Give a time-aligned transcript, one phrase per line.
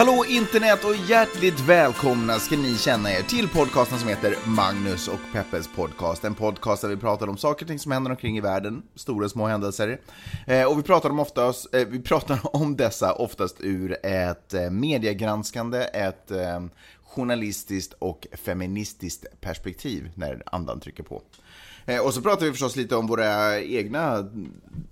[0.00, 5.20] Hallå internet och hjärtligt välkomna ska ni känna er till podcasten som heter Magnus och
[5.32, 6.24] Peppes podcast.
[6.24, 9.24] En podcast där vi pratar om saker och ting som händer omkring i världen, stora
[9.24, 10.00] och små händelser.
[10.46, 14.70] Eh, och vi pratar, om oftast, eh, vi pratar om dessa oftast ur ett eh,
[14.70, 16.60] mediegranskande, ett eh,
[17.02, 21.22] journalistiskt och feministiskt perspektiv när andan trycker på.
[21.86, 24.30] Eh, och så pratar vi förstås lite om våra egna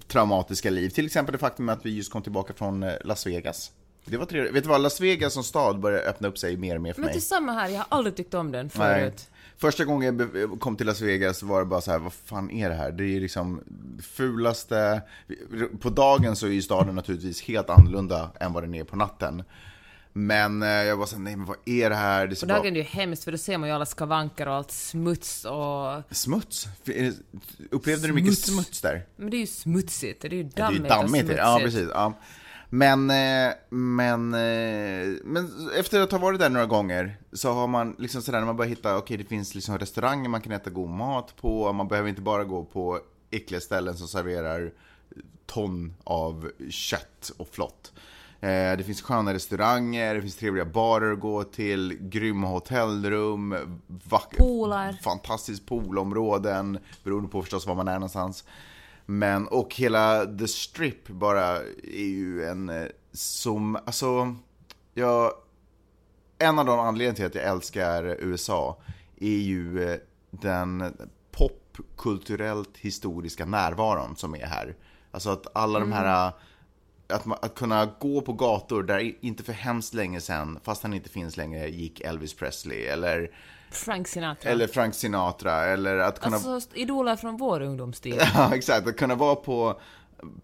[0.08, 3.72] traumatiska liv, till exempel det faktum att vi just kom tillbaka från eh, Las Vegas.
[4.10, 4.54] Det var trevligt.
[4.54, 7.00] Vet du vad, Las Vegas som stad börjar öppna upp sig mer och mer för
[7.00, 7.14] Men mig.
[7.14, 9.00] det är samma här, jag har aldrig tyckt om den Nej.
[9.00, 9.28] förut.
[9.56, 12.68] Första gången jag kom till Las Vegas var det bara så här, vad fan är
[12.68, 12.90] det här?
[12.92, 13.60] Det är ju liksom
[14.02, 15.02] fulaste...
[15.80, 19.42] På dagen så är ju staden naturligtvis helt annorlunda än vad den är på natten.
[20.12, 22.26] Men eh, jag var så här, nej men vad är det här?
[22.26, 24.48] Det På ser dagen är det ju hemskt för då ser man ju alla skavanker
[24.48, 26.02] och allt smuts och...
[26.10, 26.68] Smuts?
[27.70, 28.46] Upplevde du mycket Smuts.
[28.52, 29.06] smuts där?
[29.16, 31.30] Men det är ju smutsigt, det är ju Det är dammigt, ju dammigt.
[31.30, 31.74] och Ja, smutsigt.
[31.74, 31.90] precis.
[31.94, 32.12] Ja.
[32.70, 37.96] Men, eh, men, eh, men efter att ha varit där några gånger så har man
[37.98, 40.88] liksom sådär när man börjar hitta, okej det finns liksom restauranger man kan äta god
[40.88, 42.98] mat på, man behöver inte bara gå på
[43.30, 44.72] äckliga ställen som serverar
[45.46, 47.92] ton av kött och flott.
[48.40, 53.54] Eh, Det finns sköna restauranger, det finns trevliga barer att gå till, grymma hotellrum,
[53.86, 54.92] vack- Poolar.
[55.02, 58.44] fantastiskt poolområden, beroende på förstås var man är någonstans.
[59.10, 64.34] Men, och hela The Strip bara är ju en eh, som, alltså,
[64.94, 65.32] jag,
[66.38, 68.80] en av de anledningarna till att jag älskar USA
[69.16, 69.98] är ju eh,
[70.30, 70.94] den
[71.30, 74.76] popkulturellt historiska närvaron som är här.
[75.10, 76.32] Alltså att alla de här,
[77.08, 80.94] att, man, att kunna gå på gator där inte för hemskt länge sedan, fast han
[80.94, 83.30] inte finns längre, gick Elvis Presley eller,
[83.70, 84.50] Frank Sinatra.
[84.50, 88.20] eller Frank Sinatra eller att kunna Alltså idoler från vår ungdomstid.
[88.34, 88.86] Ja, exakt.
[88.88, 89.80] Att kunna vara på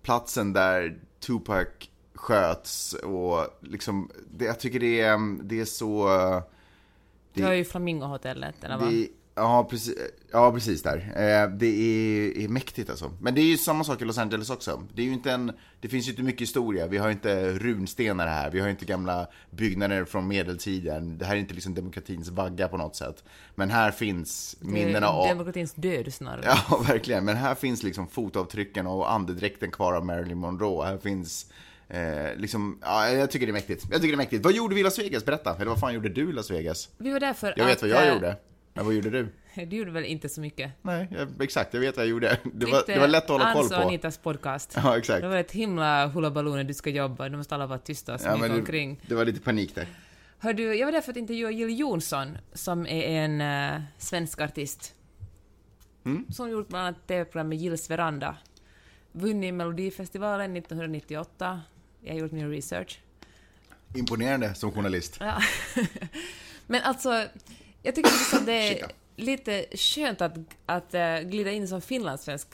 [0.03, 1.67] platsen där Tupac
[2.15, 6.09] sköts och liksom, det, jag tycker det är, det är så...
[7.33, 8.89] Du har ju Flamingohotellet, eller vad?
[8.93, 9.95] Det, ja, precis,
[10.33, 10.97] ja, precis där.
[10.97, 13.12] Eh, Det är, är mäktigt alltså.
[13.21, 14.83] Men det är ju samma sak i Los Angeles också.
[14.95, 16.87] Det är ju inte en, det finns ju inte mycket historia.
[16.87, 18.50] Vi har inte runstenar här.
[18.50, 21.19] Vi har inte gamla byggnader från medeltiden.
[21.19, 23.25] Det här är inte liksom demokratins vagga på något sätt.
[23.55, 25.28] Men här finns minnena av...
[25.28, 26.44] Demokratins död snarare.
[26.44, 27.25] Ja, verkligen.
[27.25, 30.87] Men här finns liksom fotavtrycken och andedräkten kvar av Marilyn Monroe.
[30.87, 31.47] Här finns
[31.89, 33.87] eh, liksom, ja, jag tycker det är mäktigt.
[33.91, 34.44] Jag tycker det är mäktigt.
[34.44, 35.25] Vad gjorde vi i Las Vegas?
[35.25, 35.56] Berätta.
[35.56, 36.89] Eller vad fan gjorde du i Las Vegas?
[36.99, 37.83] Vi var där för Jag vet att...
[37.83, 38.37] vad jag eh, gjorde.
[38.75, 39.29] Men vad gjorde du?
[39.67, 40.73] Du gjorde väl inte så mycket?
[40.83, 41.75] Nej, jag, exakt.
[41.75, 42.39] Jag vet vad jag gjorde.
[42.55, 43.75] Det var, det var lätt att hålla koll på.
[43.75, 44.73] Anitas podcast.
[44.85, 45.23] Ja, exakt.
[45.23, 48.21] Det var ett himla hullabaloo när du ska jobba, då måste alla vara tysta och
[48.25, 48.95] Ja, smyga men omkring.
[49.03, 49.87] det, det var lite panik där.
[50.39, 54.41] Hör du, jag var där för att intervjua Jill Johnson, som är en eh, svensk
[54.41, 54.95] artist.
[56.05, 56.27] Mm.
[56.33, 58.37] Som gjort bland annat TV-programmet Gills veranda.
[59.12, 61.61] Vunnit Melodifestivalen 1998.
[62.01, 63.01] Jag har gjort min research.
[63.95, 65.17] Imponerande som journalist.
[65.21, 65.39] Ja.
[66.67, 67.25] Men alltså,
[67.84, 68.87] jag tycker att det är
[69.17, 70.33] lite skönt att,
[70.67, 72.49] att eh, glida in som finlandssvensk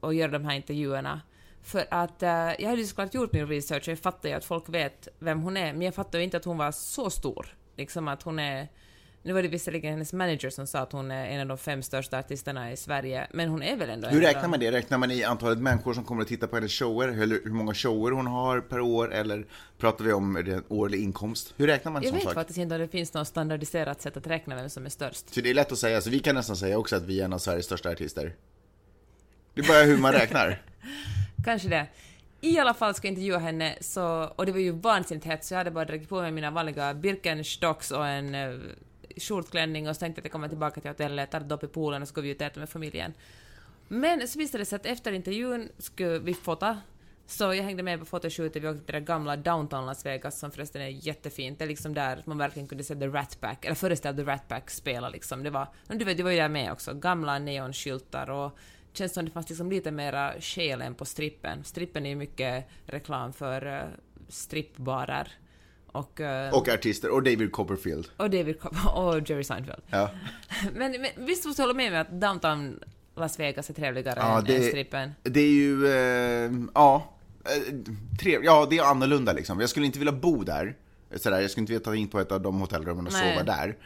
[0.00, 1.20] och göra de här intervjuerna.
[1.62, 4.44] För att eh, jag hade ju såklart gjort min research och jag fattar ju att
[4.44, 7.56] folk vet vem hon är, men jag fattar ju inte att hon var så stor.
[7.76, 8.68] Liksom att hon är...
[9.26, 11.82] Nu var det visserligen hennes manager som sa att hon är en av de fem
[11.82, 14.72] största artisterna i Sverige, men hon är väl ändå Hur räknar man det?
[14.72, 17.08] Räknar man i antalet människor som kommer att titta på hennes shower?
[17.08, 19.12] Eller hur många shower hon har per år?
[19.14, 19.46] Eller
[19.78, 21.54] pratar vi om årlig inkomst?
[21.56, 22.34] Hur räknar man en Jag sån vet sak?
[22.34, 25.34] faktiskt inte om det finns något standardiserat sätt att räkna vem som är störst.
[25.34, 27.24] Så det är lätt att säga, så vi kan nästan säga också att vi är
[27.24, 28.34] en av Sveriges största artister.
[29.54, 30.62] Det är bara hur man räknar.
[31.44, 31.86] Kanske det.
[32.40, 35.54] I alla fall ska jag intervjua henne, så, och det var ju vansinnigt hett, så
[35.54, 38.60] jag hade bara dragit på mig mina vanliga Birkenstocks och en uh,
[39.16, 41.66] skjortklänning och så tänkte jag att jag kommer tillbaka till hotellet, tar ett dopp i
[41.66, 43.14] poolen och så går vi ut och äter med familjen.
[43.88, 46.78] Men så visade det sig att efter intervjun skulle vi fota,
[47.26, 50.38] så jag hängde med på fotoshootet, vi åkte till det där gamla downtown Las Vegas
[50.38, 51.58] som förresten är jättefint.
[51.58, 54.48] Det är liksom där man verkligen kunde se The Rat Pack, eller föreställa The Rat
[54.48, 55.42] Pack spela liksom.
[55.42, 58.58] Det var, men du vet, du var ju där med också, gamla neonskyltar och
[58.92, 61.64] känns som det fanns liksom lite mera själ än på strippen.
[61.64, 63.82] Strippen är ju mycket reklam för uh,
[64.28, 65.32] strippbarer.
[65.94, 68.06] Och, eh, Och artister, och David Copperfield.
[68.16, 69.82] och David Cop- och Jerry Seinfeld.
[69.90, 70.10] Ja.
[70.74, 72.80] Men, men visst måste du hålla med mig att downtown
[73.16, 75.10] Las Vegas är trevligare Ja, än, det- än strippen?
[75.22, 77.12] Det är ju, eh, ja,
[77.44, 77.74] eh,
[78.20, 79.60] trev, ja, det är annorlunda liksom.
[79.60, 80.76] Jag skulle inte vilja bo där.
[81.16, 83.32] Sådär, jag skulle inte vilja ta in på ett av de hotellrummen och Nej.
[83.34, 83.76] sova där.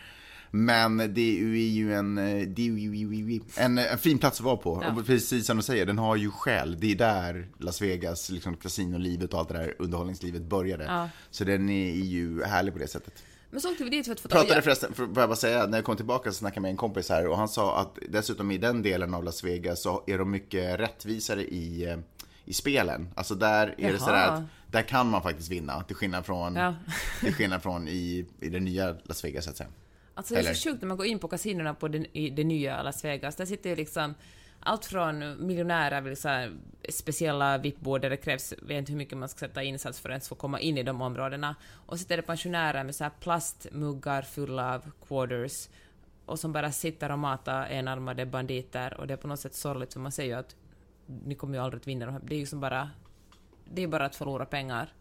[0.51, 4.83] Men det är ju en, eh, det ju en, en fin plats att vara på.
[4.85, 4.93] Ja.
[5.01, 6.77] Och precis som du säger, den har ju själ.
[6.81, 10.85] Det är där Las Vegas, liksom kasinolivet och allt det där underhållningslivet började.
[10.85, 11.09] Ja.
[11.31, 13.23] Så den är ju härlig på det sättet.
[13.51, 15.79] Men så åkte vi dit för att Pratade förresten, för, får jag bara säga, när
[15.79, 18.51] jag kom tillbaka så snackade jag med en kompis här och han sa att dessutom
[18.51, 21.99] i den delen av Las Vegas så är de mycket rättvisare i, eh,
[22.45, 23.09] i spelen.
[23.15, 23.99] Alltså där är det Jaha.
[23.99, 26.75] sådär att där kan man faktiskt vinna, till skillnad från, Ja.
[27.21, 29.71] till skillnad från i, i det nya Las Vegas så att säga.
[30.19, 32.45] Alltså det är så sjukt när man går in på kasinorna på den, i det
[32.45, 33.37] nya Las Vegas.
[33.37, 34.15] Där sitter ju liksom
[34.61, 36.53] allt från miljonärer vid så här
[36.89, 40.13] speciella VIP-bord där det krävs, vet inte hur mycket man ska sätta insats för att
[40.13, 41.57] ens få komma in i de områdena.
[41.87, 45.69] Och sitter det pensionärer med så här plastmuggar fulla av quarters
[46.27, 49.93] och som bara sitter och matar enarmade banditer och det är på något sätt sorgligt
[49.93, 50.57] för man säger ju att
[51.07, 52.21] ni kommer ju aldrig att vinna de här.
[52.25, 52.91] Det är ju som bara
[53.65, 54.93] det är bara att förlora pengar.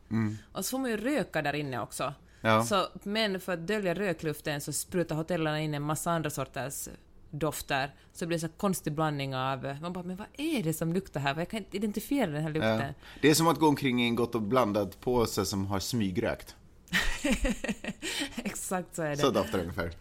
[0.51, 2.13] Och så får man ju röka där inne också.
[2.41, 2.63] Ja.
[2.63, 6.89] Så, men för att dölja rökluften så sprutar hotellerna in en massa andra sorters
[7.31, 7.95] dofter.
[8.13, 9.77] Så det blir så konstig blandning av...
[9.81, 11.35] Man bara, men vad är det som luktar här?
[11.37, 12.53] Jag kan inte identifiera den här Ja.
[12.53, 12.93] lukten.
[13.21, 16.55] Det är som att gå omkring i en gott och blandat påse som har smygrökt.
[18.35, 19.17] Exakt så är det.
[19.17, 19.91] Så doftar det ungefär.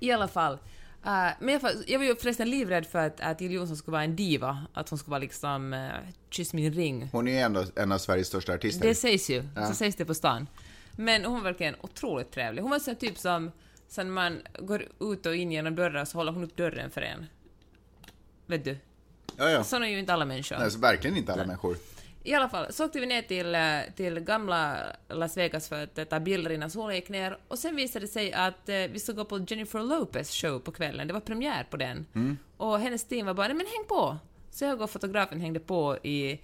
[0.00, 0.58] I alla fall.
[1.06, 4.04] Uh, men fall, jag var ju förresten livrädd för att, att Jill Johnson skulle vara
[4.04, 4.66] en diva.
[4.74, 5.90] Att hon skulle vara liksom uh,
[6.30, 7.08] kyss min ring.
[7.12, 8.88] Hon är ju ändå en av Sveriges största artister.
[8.88, 9.48] Det sägs ju.
[9.56, 9.66] Ja.
[9.66, 10.46] Så sägs det på stan.
[11.00, 12.62] Men hon var verkligen otroligt trevlig.
[12.62, 13.52] Hon var sån typ som...
[13.88, 17.26] Sen man går ut och in genom dörrar så håller hon upp dörren för en.
[18.46, 18.76] Vet du?
[19.36, 19.64] Ja, ja.
[19.64, 20.58] Såna är ju inte alla människor.
[20.58, 21.76] Nej, så verkligen inte alla människor.
[22.24, 24.76] I alla fall, så åkte vi ner till, eh, till gamla
[25.08, 28.32] Las Vegas för att ta bilder innan solen gick ner och sen visade det sig
[28.32, 31.06] att eh, vi skulle gå på Jennifer Lopez show på kvällen.
[31.08, 32.06] Det var premiär på den.
[32.56, 34.16] Och hennes team var bara “nej men häng på”.
[34.50, 36.40] Så jag och fotografen hängde på i...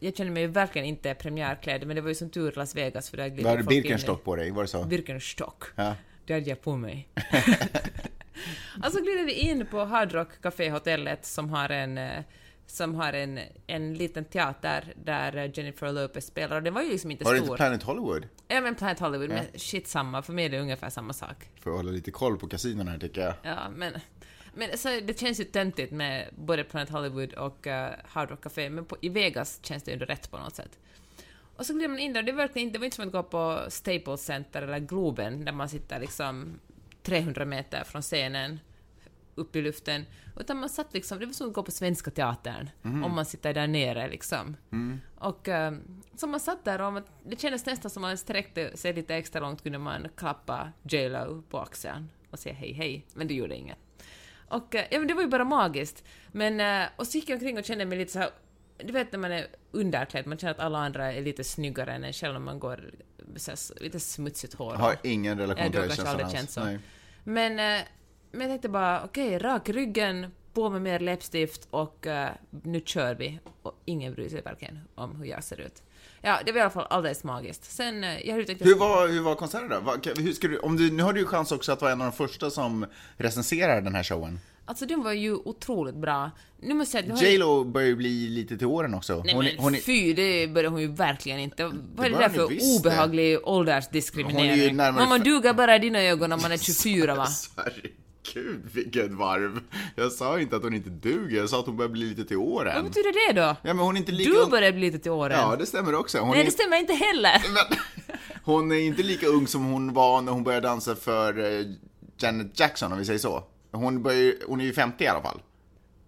[0.00, 3.10] Jag kände mig ju verkligen inte premiärklädd men det var ju som tur Las Vegas
[3.10, 4.84] för där glider in i- Birkenstock på dig, var det så?
[4.84, 5.64] Birkenstock.
[5.76, 5.94] Ja.
[6.26, 7.08] Det hade jag på mig.
[8.84, 12.10] och så glider vi in på Hard Rock Café Hotellet som har en eh,
[12.66, 17.10] som har en, en liten teater där Jennifer Lopez spelar och den var ju liksom
[17.10, 17.48] inte Var det stor.
[17.50, 18.26] inte Planet Hollywood?
[18.48, 21.48] Ja men Planet Hollywood, men shit samma, för mig är det ungefär samma sak.
[21.60, 23.34] För att hålla lite koll på kasinon här tycker jag.
[23.42, 23.92] Ja, men,
[24.54, 28.70] men så det känns ju töntigt med både Planet Hollywood och uh, Hard Rock Café,
[28.70, 30.78] men på, i Vegas känns det ju ändå rätt på något sätt.
[31.56, 33.64] Och så glider man in där, det verkligen det var inte som att gå på
[33.68, 36.60] Staples Center eller Globen, där man sitter liksom
[37.02, 38.60] 300 meter från scenen
[39.34, 40.06] upp i luften,
[40.40, 42.70] utan man satt liksom, det var som att gå på Svenska Teatern,
[43.04, 44.56] om man sitter där nere liksom.
[45.14, 45.72] Och eh,
[46.16, 49.14] så man satt där och man, det kändes nästan som att man sträckte sig lite
[49.14, 53.34] extra långt kunde man klappa J Lo på axeln och säga hej hej, men det
[53.34, 53.78] gjorde inget.
[54.52, 56.04] Och eh, ja, men det var ju bara magiskt.
[56.32, 58.30] Men, eh, och så gick jag omkring och kände mig lite så här,
[58.78, 62.04] du vet när man är underklädd, man känner att alla andra är lite snyggare än
[62.04, 62.90] en själv när man går
[63.36, 64.72] så här, lite smutsigt hår.
[64.72, 66.52] Jag har ingen relation till känslan aldrig alls.
[66.52, 66.64] så.
[66.64, 66.78] Nej.
[67.24, 67.86] Men, eh,
[68.30, 72.82] men jag tänkte bara, okej, rak i ryggen, på med mer läppstift och eh, nu
[72.84, 73.38] kör vi.
[73.62, 75.82] Och ingen bryr sig verkligen om hur jag ser ut.
[76.24, 77.72] Ja, det var i alla fall alldeles magiskt.
[77.72, 78.66] Sen, eh, jag hade tänkt...
[78.66, 79.80] Hur var, hur var konserten då?
[79.80, 82.06] Vad- Hur du, om du, nu har du ju chans också att vara en av
[82.10, 82.86] de första som
[83.16, 84.40] recenserar den här showen.
[84.64, 86.30] Alltså den var ju otroligt bra.
[86.60, 89.22] Nu måste jag säga J Lo börjar ju bli lite till åren också.
[89.24, 91.64] Nej Hon, men hon, är, fy, det börjar hon ju verkligen inte.
[91.96, 92.88] Vad är det där för visst det.
[92.88, 94.76] obehaglig är åldersdiskriminering?
[94.76, 97.26] närmare fe- duger bara i dina ögon när man är 24 va?
[98.34, 99.60] Herregud, vilket varv.
[99.96, 102.36] Jag sa inte att hon inte duger, jag sa att hon börjar bli lite till
[102.36, 102.84] Vad åren.
[102.84, 103.46] betyder det då?
[103.46, 105.38] Ja, men hon är inte lika Du börjar bli lite till åren.
[105.40, 106.18] Ja, det stämmer också.
[106.18, 106.44] Hon Nej, är...
[106.44, 107.42] det stämmer inte heller.
[107.54, 107.78] Men,
[108.44, 111.66] hon är inte lika ung som hon var när hon började dansa för eh,
[112.18, 113.44] Janet Jackson, om vi säger så.
[113.72, 115.40] Hon, börjar, hon är ju 50 i alla fall.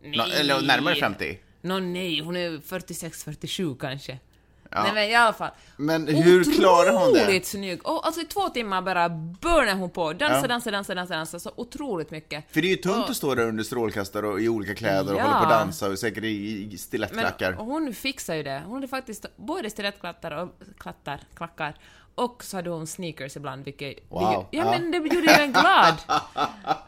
[0.04, 1.38] Nå- Eller närmare 50.
[1.62, 4.18] Nå nej, hon är 46-47 kanske.
[4.74, 4.82] Ja.
[4.82, 5.50] Nej men i alla fall.
[5.76, 7.22] Men hur klarar hon det?
[7.22, 7.86] Otroligt snygg!
[7.86, 10.12] Och alltså i två timmar bara burnar hon på.
[10.12, 10.46] Dansa, Ja.
[10.46, 11.38] dansa, dansa, dansa, dansa.
[11.40, 12.44] Så otroligt mycket.
[12.52, 15.20] För det är ju tungt att stå där under strålkastare och i olika kläder och
[15.20, 15.24] Ja.
[15.24, 17.52] hålla på och dansa och säkert i, i Men stilettklackar.
[17.52, 18.62] hon fixar ju det.
[18.66, 21.74] Hon hade faktiskt både stilettklattar och klattar, klackar.
[22.16, 23.94] Och så hade hon sneakers ibland, vilket...
[24.08, 24.22] Wow.
[24.22, 24.70] ja, Ja.
[24.70, 25.94] men det gjorde ju en glad.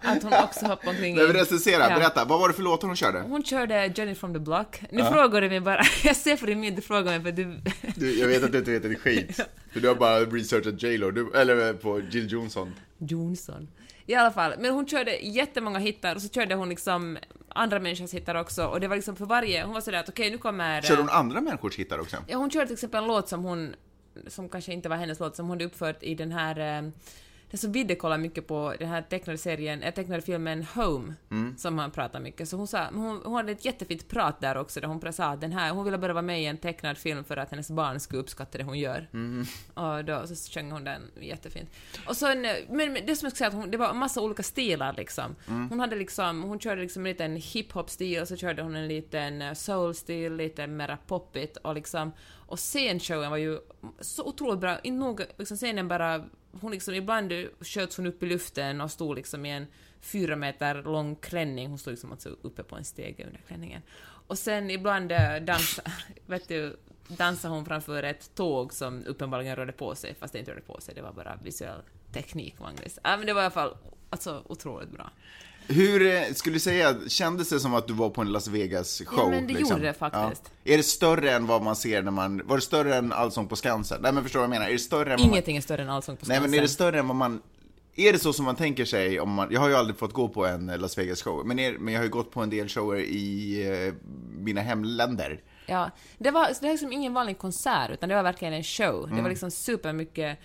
[0.03, 1.99] Att hon också hoppade omkring i- recensera, Ja.
[1.99, 2.25] berätta.
[2.25, 3.21] Vad var det för låtar hon körde?
[3.21, 4.81] Hon körde Jenny from the Block.
[4.91, 7.61] Nu frågar du mig bara, jag ser på din min, du frågar mig för du...
[7.97, 9.41] Du, jag vet att du inte vet ett skit.
[9.73, 12.75] För du har bara researchat J Lo, du, eller på Jill Johnson.
[12.99, 13.69] Jonsson.
[14.07, 17.19] I alla fall, men hon körde jättemånga hittar och så körde hon liksom
[17.49, 20.31] andra människors hittar också och det var liksom för varje, hon var sådär att okej
[20.31, 20.83] nu kommer...
[20.83, 22.17] Körde hon andra människors hittar också?
[22.27, 23.75] Ja, hon körde till exempel en låt som hon,
[24.27, 26.91] som kanske inte var hennes låt, som hon hade uppfört i den här, eh,
[27.51, 31.57] det så Vidde kollar mycket på den här tecknade serien, äh, tecknade filmen Home, Mm.
[31.59, 32.49] som han pratar mycket.
[32.49, 35.41] Så hon sa, hon, hon hade ett jättefint prat där också, där hon sa att
[35.41, 38.01] den här, hon ville bara vara med i en tecknad film för att hennes barn
[38.01, 39.09] skulle uppskatta det hon gör.
[39.13, 39.45] Mm.
[39.75, 41.71] Och då så sjöng hon den jättefint.
[42.09, 44.21] Och sen, eh, men men det som jag skulle säga, att hon, det var massa
[44.21, 45.37] olika stilar liksom.
[45.49, 45.69] Mm.
[45.69, 49.53] Hon hade liksom, hon körde liksom en liten hiphop-stil, så körde hon en liten eh,
[49.53, 52.13] soul-stil, lite mera poppigt och liksom,
[52.47, 53.59] och scenshowen var ju
[54.01, 54.79] så otroligt bra.
[54.79, 56.25] Inte nog, liksom scenen bara,
[56.61, 59.67] hon liksom, ibland sköts hon upp i luften och stod liksom i en
[60.01, 63.83] fyra meter lång klänning, hon stod liksom alltså uppe på en stege under klänningen.
[64.27, 65.83] Och sen ibland eh, dansa,
[66.27, 66.77] vet du,
[67.09, 70.81] dansade hon framför ett tåg som uppenbarligen rörde på sig, fast det inte rörde på
[70.81, 71.81] sig, det var bara visuell
[72.13, 72.99] teknik, Magnus.
[73.03, 73.77] Ja, men det var i alla fall
[74.11, 75.11] alltså, otroligt bra.
[75.69, 79.03] Hur eh, skulle du säga, kändes det som att du var på en Las Vegas
[79.07, 79.19] show?
[79.19, 80.43] Ja, men det gjorde det faktiskt.
[80.65, 80.73] Ja.
[80.73, 83.57] Är det större än vad man ser när man, var det större än Allsång på
[83.57, 84.03] Skansen?
[84.03, 84.69] Nej men förstår du vad jag menar?
[84.69, 86.51] Är det större än vad man, Ingenting är större än Allsång på Nej Skansen.
[86.51, 87.43] men är det större än vad man,
[87.97, 90.29] är det så som man tänker sig om man, jag har ju aldrig fått gå
[90.29, 92.69] på en Las Vegas show, men, är, men jag har ju gått på en del
[92.69, 93.95] shower i eh,
[94.39, 95.41] mina hemländer.
[95.67, 99.05] Ja, det var, det var liksom ingen vanlig konsert, utan det var verkligen en show.
[99.05, 99.17] Mm.
[99.17, 100.39] Det var liksom supermycket,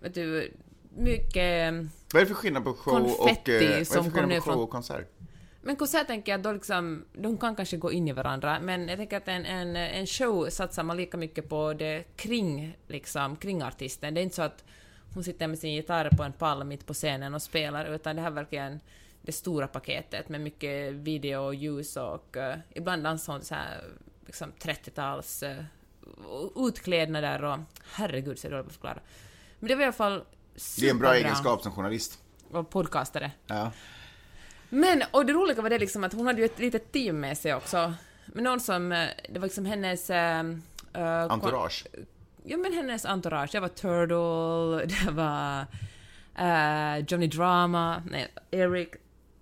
[0.00, 0.52] vet du,
[0.96, 1.74] mycket...
[2.12, 4.70] Vad är det för skillnad på show och, Konfetti eh, som kom ner från- och
[4.70, 5.06] konsert?
[5.62, 8.98] Men konsert tänker jag då liksom, de kan kanske gå in i varandra, men jag
[8.98, 13.62] tänker att en, en, en show satsar man lika mycket på det kring, liksom, kring
[13.62, 14.14] artisten.
[14.14, 14.64] Det är inte så att
[15.14, 18.22] hon sitter med sin gitarr på en pall mitt på scenen och spelar, utan det
[18.22, 18.80] här är verkligen
[19.22, 23.84] det stora paketet med mycket video och ljus och uh, ibland dansar hon så här
[24.26, 27.58] liksom 30-tals uh, utklädnader och
[27.92, 29.00] herregud så är det dåligt att förklara.
[29.58, 30.24] Men det var i alla fall
[30.78, 31.28] Det är en bra superbra.
[31.28, 32.18] egenskap som journalist.
[32.50, 33.30] Och podcastare.
[33.46, 33.70] Ja.
[34.68, 37.38] Men, och det roliga var det liksom att hon hade ju ett litet team med
[37.38, 37.94] sig också.
[38.26, 40.10] Men någon som, eh, det var liksom hennes...
[40.10, 40.44] eh,
[41.30, 41.86] Entourage.
[42.44, 43.48] Ja men hennes entourage.
[43.52, 45.66] Det var Turtle, det var
[46.38, 48.88] eh, Johnny Drama, nej, Eric.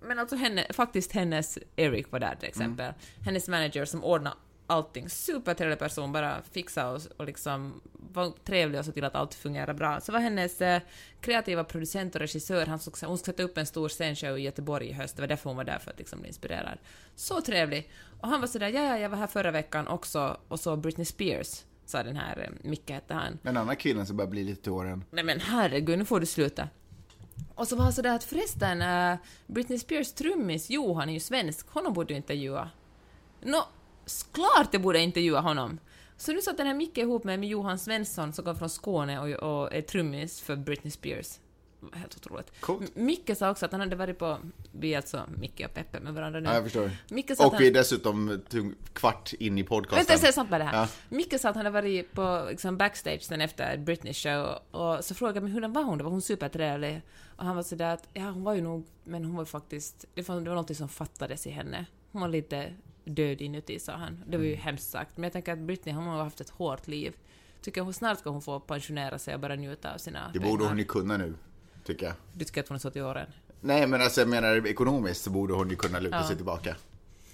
[0.01, 2.93] Men alltså henne, faktiskt hennes Eric var där till exempel.
[3.25, 4.35] Hennes manager som ordnade
[4.67, 5.09] allting.
[5.09, 7.81] Supertrevlig person, bara fixa och, och liksom
[8.13, 10.01] var trevlig och så till att allt fungerar bra.
[10.01, 10.81] Så var hennes eh,
[11.21, 14.87] kreativa producent och regissör, han såg, hon skulle sätta upp en stor scenshow i Göteborg
[14.87, 16.77] i höst, det var därför hon var där, för att liksom bli inspirerad.
[17.15, 17.91] Så trevlig!
[18.19, 21.05] Och han var sådär, ja, ja, jag var här förra veckan också och så Britney
[21.05, 23.39] Spears, sa den här eh, Micke hette han.
[23.43, 25.03] En annan killen som börjar bli lite till åren.
[25.11, 26.69] Nej men herregud, nu får du sluta.
[27.55, 31.69] Och så var han sådär att förresten, uh, Britney Spears trummis Johan är ju svensk,
[31.69, 32.69] honom borde du intervjua.
[33.41, 33.67] Nå,
[34.31, 35.79] klart jag borde intervjua honom.
[36.21, 39.19] Så nu satt den här Micke ihop med, med Johan Svensson som kom från Skåne
[39.19, 39.29] och,
[39.63, 41.39] och är trummis för Britney Spears.
[41.93, 42.59] Helt otroligt.
[42.61, 42.95] Coolt.
[42.95, 44.37] Micke sa också att han hade varit på,
[44.71, 46.45] vi är alltså Micke och Peppe med varandra nu.
[46.49, 46.91] Ja, jag förstår.
[47.09, 48.41] Micke sa att Och han- vi är dessutom
[48.93, 49.97] kvart in i podcasten.
[49.97, 50.77] Vänta, jag säger snabbt bara det här.
[50.81, 50.87] Ja.
[51.09, 55.15] Micke sa att han hade varit på liksom, backstage sen efter Britney show och så
[55.15, 55.97] frågade jag mig hur var hon?
[55.97, 57.01] Då var hon supertrevlig.
[57.37, 60.05] Och han var sådär att, ja hon var ju nog, men hon var ju faktiskt,
[60.13, 61.85] det var, det var något som fattades i henne.
[62.11, 62.73] Hon var lite
[63.05, 64.23] död inuti, sa han.
[64.27, 65.17] Det var ju hemskt sagt.
[65.17, 67.13] Men jag tänker att Britney, hon har haft ett hårt liv.
[67.61, 70.57] Tycker hon snart ska hon få pensionera sig och bara njuta av sina Det borde
[70.57, 70.69] pengar.
[70.69, 71.33] hon ju kunna nu,
[71.85, 72.15] tycker jag.
[72.33, 73.27] Du tycker att hon är så till åren?
[73.61, 76.27] Nej, men alltså jag menar ekonomiskt så borde hon ju kunna luta Ja.
[76.27, 76.75] sig tillbaka.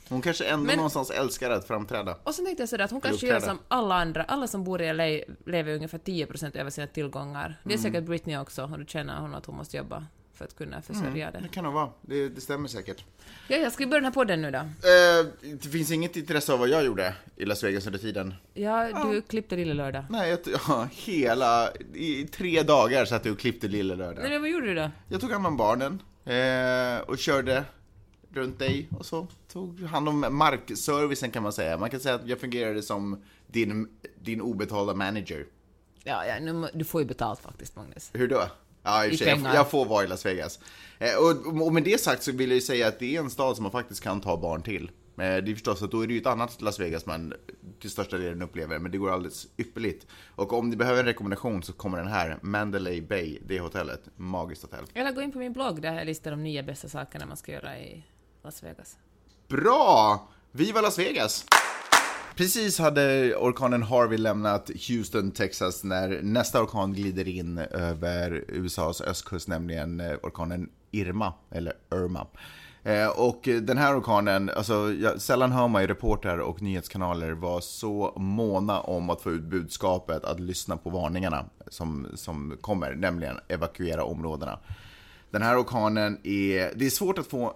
[0.10, 2.18] Hon kanske ändå Men- någonstans älskar att framträda.
[2.24, 3.54] Och så tänkte jag sådär att hon kanske gör uppträda.
[3.56, 7.62] som alla andra, alla som bor i LA lever ungefär 10% över sina tillgångar.
[7.64, 10.56] Det är säkert Britney också, och då känner hon att hon måste jobba för att
[10.56, 11.48] kunna försörja Det det.
[11.48, 11.90] kan nog vara.
[12.02, 13.04] Det, det stämmer säkert.
[13.48, 14.58] Ja, jag ska vi börja den här podden nu då?
[14.58, 15.26] Eh,
[15.62, 18.34] det finns inget intresse av vad jag gjorde i Las Vegas under tiden.
[18.54, 20.06] Ja, du klippte Lille Lördag.
[20.10, 24.22] Nej, jag, ja, hela, i tre dagar satt jag och klippte Lille Lördag.
[24.22, 24.92] Nej, men vad gjorde du då?
[25.10, 27.64] Jag tog hand om barnen eh, och körde
[28.34, 31.78] runt dig och så tog hand om markservicen kan man säga.
[31.78, 33.88] Man kan säga att jag fungerade som din,
[34.22, 35.46] din obetalda manager.
[36.04, 38.10] Ja, ja nu, du får ju betalt faktiskt, Magnus.
[38.14, 38.44] Hur då?
[38.86, 39.56] Ja, i I sig, jag, pengar.
[39.56, 40.60] jag får vara i Las Vegas.
[41.00, 43.30] Eh, och, och med det sagt så vill jag ju säga att det är en
[43.30, 44.84] stad som man faktiskt kan ta barn till.
[44.84, 47.34] Eh, det är förstås att då är det ju ett annat Las Vegas man
[47.82, 50.08] till största delen upplever, men det går alldeles ypperligt.
[50.36, 54.02] Och om ni behöver en rekommendation så kommer den här, Mandalay Bay, det hotellet.
[54.16, 54.86] Magiskt hotell.
[54.94, 57.52] Eller gå in på min blogg där jag listar de nio bästa sakerna man ska
[57.52, 58.04] göra i
[58.44, 58.98] Las Vegas.
[59.48, 60.28] Bra!
[60.52, 61.46] Viva Las Vegas!
[62.36, 69.48] Precis hade orkanen Harvey lämnat Houston, Texas när nästa orkan glider in över USAs östkust,
[69.48, 72.28] nämligen eh, orkanen Irma, eller Irma.
[72.84, 77.62] Eh, och den här orkanen, alltså jag, sällan hör man ju reportrar och nyhetskanaler vara
[77.62, 83.40] så måna om att få ut budskapet att lyssna på varningarna som, som kommer, nämligen
[83.48, 84.60] evakuera områdena.
[85.32, 87.56] Den här orkanen är, det är svårt att få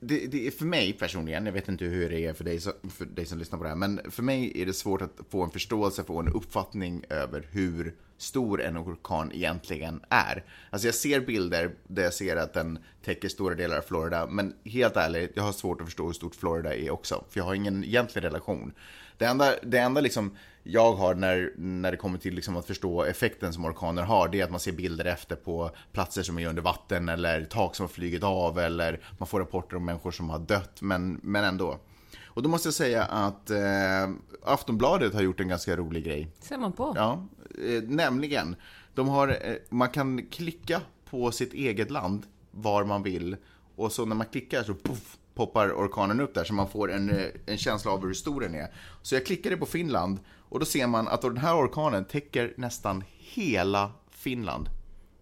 [0.00, 2.72] det, det är för mig personligen, jag vet inte hur det är för dig, som-
[2.90, 5.42] för dig som lyssnar på det här, men för mig är det svårt att få
[5.44, 10.44] en förståelse, få en uppfattning över hur stor en orkan egentligen är.
[10.70, 14.54] Alltså jag ser bilder där jag ser att den täcker stora delar av Florida, men
[14.64, 17.54] helt ärligt, jag har svårt att förstå hur stort Florida är också, för jag har
[17.54, 18.72] ingen egentlig relation.
[19.20, 23.02] Det enda, det enda liksom jag har när, när det kommer till liksom att förstå
[23.02, 26.48] effekten som orkaner har, det är att man ser bilder efter på platser som är
[26.48, 30.30] under vatten eller tak som har flugit av eller man får rapporter om människor som
[30.30, 31.78] har dött, men, men ändå.
[32.26, 34.10] Och då måste jag säga att eh,
[34.44, 36.28] Aftonbladet har gjort en ganska rolig grej.
[36.40, 36.92] Ser man på.
[36.96, 37.26] Ja,
[37.68, 38.56] eh, nämligen,
[38.94, 43.36] de har, eh, man kan klicka på sitt eget land var man vill
[43.76, 47.10] och så när man klickar så puff, poppar orkanen upp där så man får en,
[47.10, 48.72] eh, en känsla av hur stor den är.
[49.02, 50.18] Så jag klickade på Finland
[50.48, 54.68] och då ser man att den här orkanen täcker nästan hela Finland.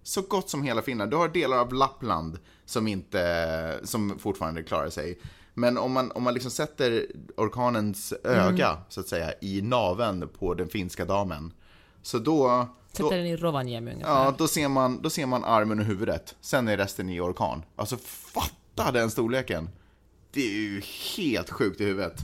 [0.02, 1.10] Så gott som hela Finland.
[1.10, 5.18] Du har delar av Lappland som, inte, som fortfarande klarar sig.
[5.54, 7.06] Men om man, om man liksom sätter
[7.36, 11.52] orkanens öga, så att säga, i naven på den finska damen,
[12.02, 12.48] så då...
[12.48, 14.24] då Sätter den i Rovaniemi ungefär.
[14.24, 16.36] Ja, då ser, man, då ser man armen och huvudet.
[16.40, 17.62] Sen är resten i orkan.
[17.76, 19.68] Alltså fatta den storleken!
[20.30, 20.82] Det är ju
[21.16, 22.20] helt sjukt i huvudet.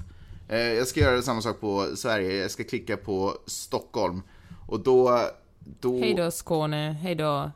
[0.49, 2.43] Eh, jag ska göra samma sak på Sverige.
[2.43, 4.23] Jag ska klicka på Stockholm.
[4.67, 5.29] Och då...
[5.81, 7.51] då Hej då Skåne, hej då.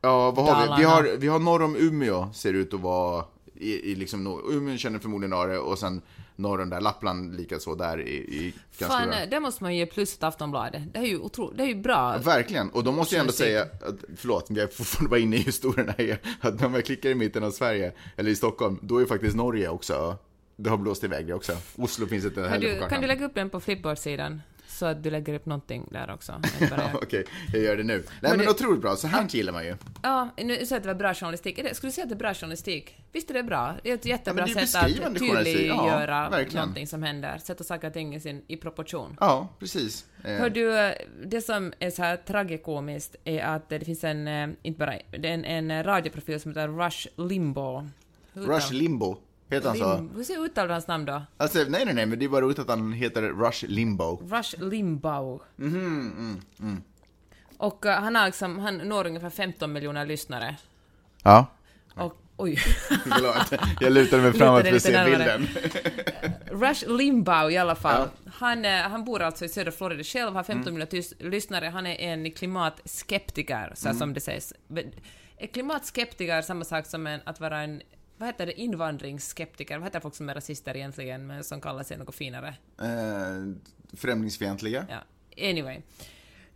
[0.00, 0.82] Ja, vad har vi?
[0.82, 4.76] Vi har, vi har norr om Umeå, ser ut att vara i, i liksom, Umeå
[4.76, 6.02] känner förmodligen av det och sen
[6.40, 9.26] norr om där, Lappland likaså där i, i ganska Fan, bra.
[9.30, 10.82] det måste man ge plus till Aftonbladet.
[10.92, 11.52] Det är ju otro...
[11.56, 12.18] det är ju bra.
[12.18, 15.40] Verkligen, och då måste jag ändå säga, att, förlåt, jag är fortfarande bara inne i
[15.40, 19.06] historien här, att när man klickar i mitten av Sverige, eller i Stockholm, då är
[19.06, 20.16] faktiskt Norge också,
[20.56, 21.52] det har blåst iväg det också.
[21.76, 22.88] Oslo finns inte Kan heller på du, kartan.
[22.90, 24.42] kan du lägga upp den på Flipboard-sidan?
[24.80, 26.40] Så att du lägger upp någonting där också.
[26.94, 28.04] Okej, jag gör det nu.
[28.22, 29.76] Nej men, det- otroligt bra, så här gillar man ju.
[30.02, 31.58] Ja, nu sa att det var bra journalistik.
[31.72, 32.96] Skulle du säga att det är bra journalistik?
[33.12, 33.74] Visst är det bra?
[33.82, 36.60] Det är ett jättebra Ja, men är sätt att tydliggöra Ja, verkligen.
[36.60, 37.38] någonting som händer.
[37.38, 39.16] Sätta saker och ting i, sin, i proportion.
[39.20, 40.06] Ja, precis.
[40.24, 40.94] Eh, Hör du,
[41.26, 45.28] det som är så här tragikomiskt är att det finns en, eh, inte bara, det
[45.28, 47.88] är en, en radioprofil som heter Rush Limbo.
[48.32, 49.16] Rush Limbo,
[49.56, 50.08] heter han så?
[50.16, 51.22] Hur ser uttalar du hans namn då?
[51.36, 54.16] Alltså, nej nej nej, men det är bara roligt att han heter Rush Limbo.
[54.30, 55.42] Rush Limbaugh.
[55.56, 56.82] Mhm, mm,
[57.56, 60.56] Och eh, han har liksom, han når ungefär 15 miljoner lyssnare.
[61.22, 61.46] Ja.
[61.94, 62.56] Och, oj.
[62.88, 65.46] Förlåt, jag lutade mig framåt för att se bilden.
[66.50, 68.08] Rush Limbaugh i alla fall.
[68.32, 71.66] Han, eh, han bor alltså i södra Florida själv, har 15 miljoner tys- lyssnare.
[71.66, 74.52] Han är en klimatskeptiker, så här som det sägs.
[74.68, 74.84] Men
[75.38, 77.82] Är klimatskeptiker samma sak som en, att vara en
[78.20, 79.78] vad heter det, invandringsskeptiker?
[79.78, 82.54] Vad heter folk som är rasister egentligen, men som kallar sig något finare?
[82.80, 83.54] Eh,
[83.92, 84.86] främlingsfientliga.
[84.88, 85.02] Ja,
[85.48, 85.82] anyway.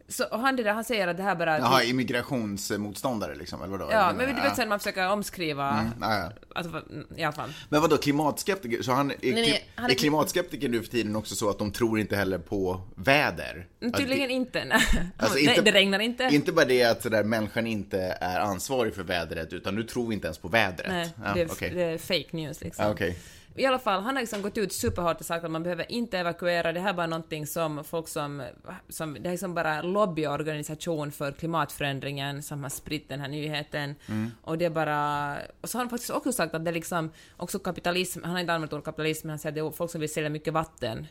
[0.09, 1.59] Så han, det där, han säger att det här bara...
[1.59, 3.89] Jaha, immigrationsmotståndare liksom, eller vadå?
[3.91, 5.71] ja, men du vet sen man försöker omskriva...
[5.71, 6.33] Mm, ja, ja.
[6.55, 7.53] Alltså, mm, I alla fall.
[7.69, 8.83] Men vadå, klimatskeptiker?
[8.83, 11.73] Så han, är, nej, han är- är klimatskeptiker nu för tiden också så att de
[11.73, 13.67] tror inte heller på väder?
[13.87, 14.65] Att Tydligen det, inte.
[14.65, 14.81] Nej,
[15.19, 16.29] Alltså, inte- det regnar inte.
[16.33, 20.27] Inte bara det att sådär, människan inte är ansvarig för vädret, utan du tror inte
[20.27, 20.89] ens på vädret?
[20.89, 21.71] Nej, ja, det, är, okej.
[21.75, 22.85] det är fake news liksom.
[22.85, 23.19] Ja, okej.
[23.57, 26.19] I alla fall, han har liksom gått ut superhårt och sagt att man behöver inte
[26.19, 28.43] evakuera, det här är bara någonting som folk som,
[28.89, 33.95] som det är liksom bara lobbyorganisation för klimatförändringen som har spritt den här nyheten.
[34.09, 34.31] Mm.
[34.43, 37.11] Och det är bara, och så har han faktiskt också sagt att det är liksom
[37.37, 39.91] också kapitalism, han har inte använt ordet kapitalism, men han säger att det är folk
[39.91, 41.07] som vill sälja mycket vatten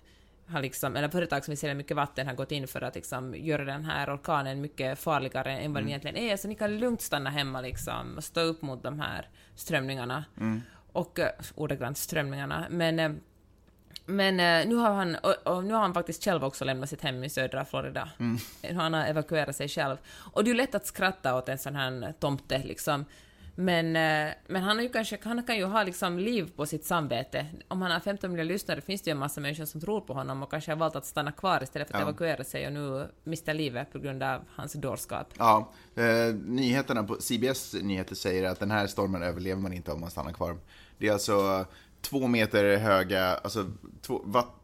[0.48, 3.36] har liksom, eller företag som vill sälja mycket vatten har gått in för att liksom
[3.36, 5.74] göra den här orkanen mycket farligare än Mm.
[5.74, 8.84] vad den egentligen är, så ni kan lugnt stanna hemma liksom och stå upp mot
[8.84, 10.26] de här strömningarna.
[10.38, 10.62] Mm.
[10.94, 11.26] Och uh,
[11.56, 12.68] ordagrant strömningarna.
[12.70, 13.12] Men, eh,
[14.06, 17.24] men eh, nu har han, och nu har han faktiskt själv också lämnat sitt hem
[17.24, 18.10] i södra Florida.
[18.20, 18.38] Mm.
[18.78, 19.98] Han har evakuerat sig själv.
[20.08, 23.06] Och det är ju lätt att skratta åt en sån här tomte liksom.
[23.56, 26.86] Men, eh, men han, har ju kanske, han kan ju ha liksom liv på sitt
[26.86, 27.46] samvete.
[27.68, 30.14] Om han har 15 miljoner lyssnare finns det ju en massa människor som tror på
[30.14, 32.08] honom och kanske har valt att stanna kvar istället för att Ja.
[32.10, 35.28] evakuera sig och nu mista livet på grund av hans dårskap.
[35.38, 40.02] Ja, eh, nyheterna på CBS nyheter säger att den här stormen överlever man inte om
[40.02, 40.58] man stannar kvar.
[40.98, 41.66] Det är alltså
[42.04, 44.56] två meter höga, alltså två, vatt,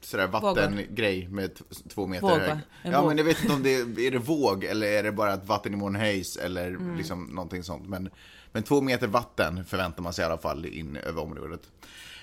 [0.00, 1.50] sådär vattengrej med
[1.88, 2.58] två meter Våg, hög.
[2.82, 3.08] Ja, våg.
[3.08, 5.46] men jag vet inte om det är, är det våg eller är det bara att
[5.46, 6.96] vattennivån höjs eller Mm.
[6.96, 7.88] liksom någonting sånt.
[7.88, 8.08] Men,
[8.52, 11.60] men två meter vatten förväntar man sig i alla fall in över området.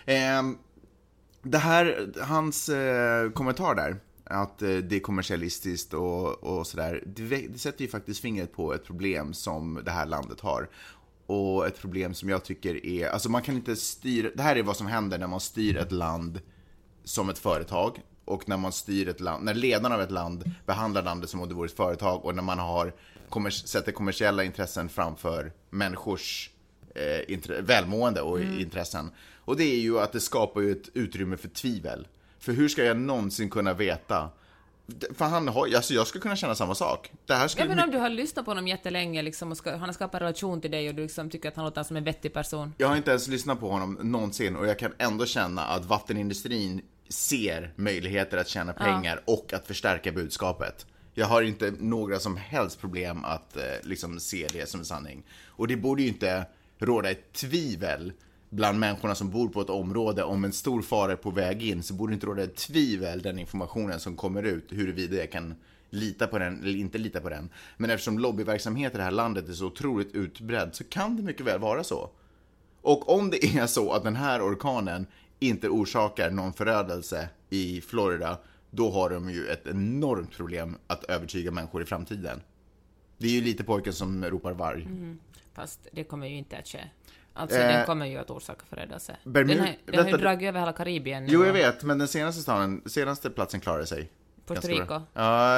[0.05, 0.57] Ehm,
[1.43, 7.47] det här, hans eh, kommentar där, att eh, det är kommersialistiskt och, och sådär, det,
[7.47, 10.69] det sätter ju faktiskt fingret på ett problem som det här landet har.
[11.31, 14.63] Och ett problem som jag tycker är, alltså man kan inte styra, det här är
[14.63, 16.41] vad som händer när man styr ett land
[17.03, 21.03] som ett företag och när man styr ett land, när ledarna av ett land behandlar
[21.03, 22.93] landet som om det vore ett företag och när man har
[23.29, 26.49] kommers- sätter kommersiella intressen framför människors
[26.95, 29.11] eh, intre- välmående och intressen.
[29.35, 32.07] Och det är ju att det skapar ju ett utrymme för tvivel.
[32.39, 34.29] För hur ska jag någonsin kunna veta
[35.13, 37.11] För han har, alltså jag skulle kunna känna samma sak.
[37.25, 39.81] Det här skulle Även om du har lyssnat på honom jättelänge liksom, och ska, han
[39.81, 42.03] har skapat en relation till dig och du liksom tycker att han låter som en
[42.03, 42.73] vettig person.
[42.77, 46.81] Jag har inte ens lyssnat på honom någonsin och jag kan ändå känna att vattenindustrin
[47.09, 50.85] ser möjligheter att tjäna pengar och att förstärka budskapet.
[51.13, 55.23] Jag har inte några som helst problem att eh, liksom se det som sanning.
[55.45, 56.45] Och det borde ju inte
[56.79, 58.13] råda ett tvivel
[58.51, 61.83] bland människorna som bor på ett område om en stor fara är på väg in
[61.83, 65.55] så borde det inte råda ett tvivel den informationen som kommer ut huruvida jag kan
[65.89, 67.49] lita på den eller inte lita på den.
[67.77, 71.45] Men eftersom lobbyverksamhet i det här landet är så otroligt utbredd så kan det mycket
[71.45, 72.09] väl vara så.
[72.81, 75.05] Och om det är så att den här orkanen
[75.39, 78.37] inte orsakar någon förödelse i Florida,
[78.69, 82.41] då har de ju ett enormt problem att övertyga människor i framtiden.
[83.17, 84.83] Det är ju lite pojken som ropar varg.
[84.83, 85.19] Mm.
[85.53, 86.79] Fast det kommer ju inte att ske.
[87.33, 89.15] Alltså Eh, den kommer ju att orsaka förödelse.
[89.23, 92.07] Bermu- Den har, den har ju dragit över hela Karibien Jo, jag vet, men den
[92.07, 94.09] senaste staden, senaste platsen klarade sig.
[94.47, 95.01] Puerto Rico.
[95.13, 95.55] Ja,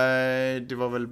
[0.68, 1.08] det var väl,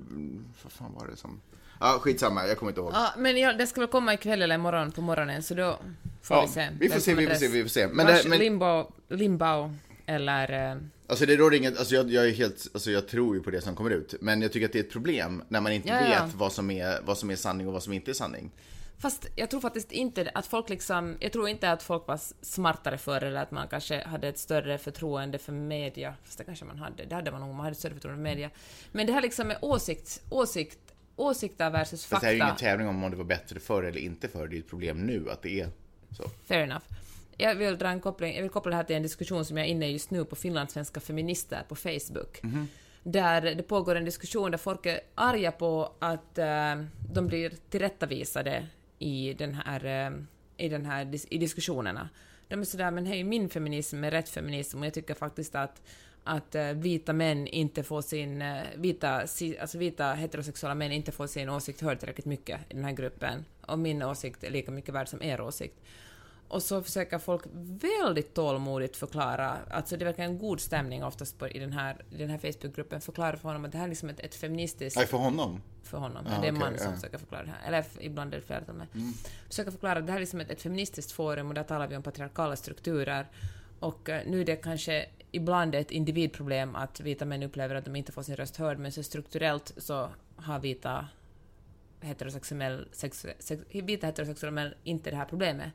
[0.63, 1.41] vad fan var det som...
[1.79, 2.91] Ja, skitsamma, jag kommer inte ihåg.
[2.93, 5.79] Ja, men ja, det ska väl komma ikväll eller imorgon på morgonen, så då
[6.21, 6.69] får Ja, vi se.
[6.79, 7.87] vi får se, vi får se, vi får se.
[7.87, 10.71] Men Vars det- men- Limbo, Limbao eller...
[10.71, 13.51] eh, Alltså det råder inget, alltså jag, jag är helt, alltså jag tror ju på
[13.51, 14.13] det som kommer ut.
[14.21, 16.25] Men jag tycker att det är ett problem när man inte Ja, ja, ja.
[16.25, 18.51] vet vad som, är, vad som är sanning och vad som inte är sanning.
[19.01, 21.17] Fast jag tror faktiskt inte att folk liksom...
[21.19, 24.77] Jag tror inte att folk var smartare förr eller att man kanske hade ett större
[24.77, 26.15] förtroende för media.
[26.23, 27.05] Fast det kanske man hade.
[27.05, 27.49] Det hade man nog.
[27.49, 28.49] Man hade ett större förtroende för media.
[28.91, 30.79] Men det här liksom med åsikt, åsikt,
[31.15, 32.19] åsikter versus Fast fakta.
[32.21, 34.47] det här är ju ingen tävling om om det var bättre förr eller inte förr.
[34.47, 35.69] Det är ett problem nu att det är
[36.17, 36.29] så.
[36.45, 36.85] Fair enough.
[37.37, 39.65] Jag vill dra en koppling, jag vill koppla det här till en diskussion som jag
[39.67, 42.41] är inne i just nu på finlandssvenska feminister på Facebook.
[43.03, 46.45] Där det pågår en diskussion där folk är arga på att eh,
[47.13, 48.67] de blir tillrättavisade
[49.01, 50.17] i den här, eh,
[50.57, 52.09] i den här i diskussionerna.
[52.47, 55.81] De är sådär, men hej, min feminism är rätt feminism och jag tycker faktiskt att
[56.23, 59.09] att eh, vita män inte får sin, eh, vita,
[59.59, 63.45] alltså vita heterosexuella män inte får sin åsikt hörd tillräckligt mycket i den här gruppen.
[63.61, 65.75] Och min åsikt är lika mycket värd som er åsikt.
[66.51, 67.43] Och så försöker folk
[67.91, 72.29] väldigt tålmodigt förklara, alltså det verkar en god stämning oftast på, i den här, den
[72.29, 75.17] här Facebookgruppen, förklara för honom att det här är liksom ett, ett feministiskt Nej, för
[75.17, 75.61] honom.
[75.83, 76.25] för honom.
[76.27, 76.95] Ah, men det är en okej, man som ja.
[76.95, 77.67] försöker förklara det här.
[77.67, 78.87] Eller ibland är det flera till med.
[79.47, 81.95] Försöker förklara att det här är liksom ett, ett feministiskt forum och där talar vi
[81.95, 83.27] om patriarkala strukturer.
[83.79, 87.95] Och eh, nu är det kanske ibland ett individproblem att vita män upplever att de
[87.95, 91.07] inte får sin röst hörd, men så strukturellt så har vita
[91.99, 95.71] heterosexuell, sex, sex, vita heterosexuella män inte det här problemet.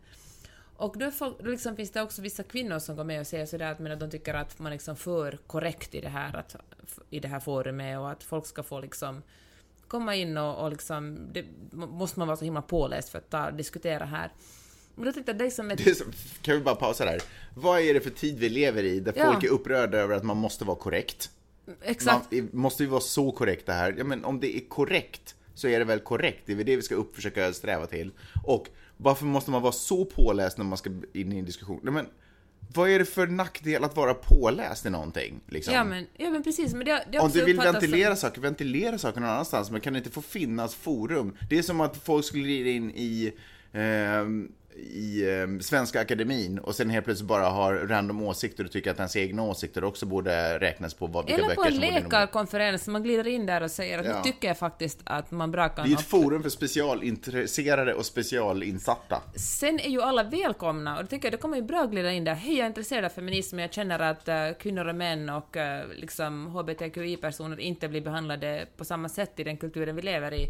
[0.76, 3.26] Och då, är folk, då liksom finns det också vissa kvinnor som går med och
[3.26, 6.36] säger sådär att, men att de tycker att man liksom för korrekt i det här,
[6.36, 6.56] att,
[7.10, 9.22] i det här forumet och att folk ska få liksom
[9.88, 13.50] komma in och, och liksom, det måste man vara så himla påläst för att ta,
[13.50, 14.32] diskutera här.
[14.94, 15.84] Men då tyckte jag det är som ett...
[15.84, 16.04] Det är så,
[16.42, 17.22] kan vi bara pausa där?
[17.54, 19.32] Vad är det för tid vi lever i där Ja.
[19.32, 21.30] folk är upprörda över att man måste vara korrekt?
[21.82, 22.32] Exakt.
[22.32, 23.94] Man, måste vi vara så korrekta här?
[23.98, 26.42] Ja, men om det är korrekt så är det väl korrekt?
[26.46, 28.10] Det är väl det vi ska upp, försöka sträva till.
[28.44, 31.80] Och varför måste man vara så påläst när man ska in i en diskussion?
[31.82, 32.06] Nej, men,
[32.74, 35.40] vad är det för nackdel att vara påläst i någonting?
[35.46, 35.74] Liksom?
[35.74, 39.20] Ja men, ja men precis, men det, det Om du vill ventilera saker, ventilera saker
[39.20, 41.36] någon annanstans, men kan det inte få finnas forum?
[41.50, 43.32] Det är som att folk skulle glida in i,
[43.72, 48.90] ehm, i ehm, Svenska Akademin och sen helt plötsligt bara har random åsikter och tycker
[48.90, 53.02] att ens egna åsikter också borde räknas på vad, vilka Eller på en läkarkonferens, man
[53.02, 54.16] glider in där och säger att Ja.
[54.16, 58.06] nu tycker jag faktiskt att man bra kan Det är ett forum för specialintresserade och
[58.06, 59.22] specialinsatta.
[59.36, 62.12] Sen är ju alla välkomna och då tänker jag, det kommer ju bra att glida
[62.12, 62.34] in där.
[62.34, 65.94] Hej, jag är intresserad av feminism, jag känner att eh, kvinnor och män och uh,
[65.94, 70.48] liksom HBTQI-personer inte blir behandlade på samma sätt i den kulturen vi lever i.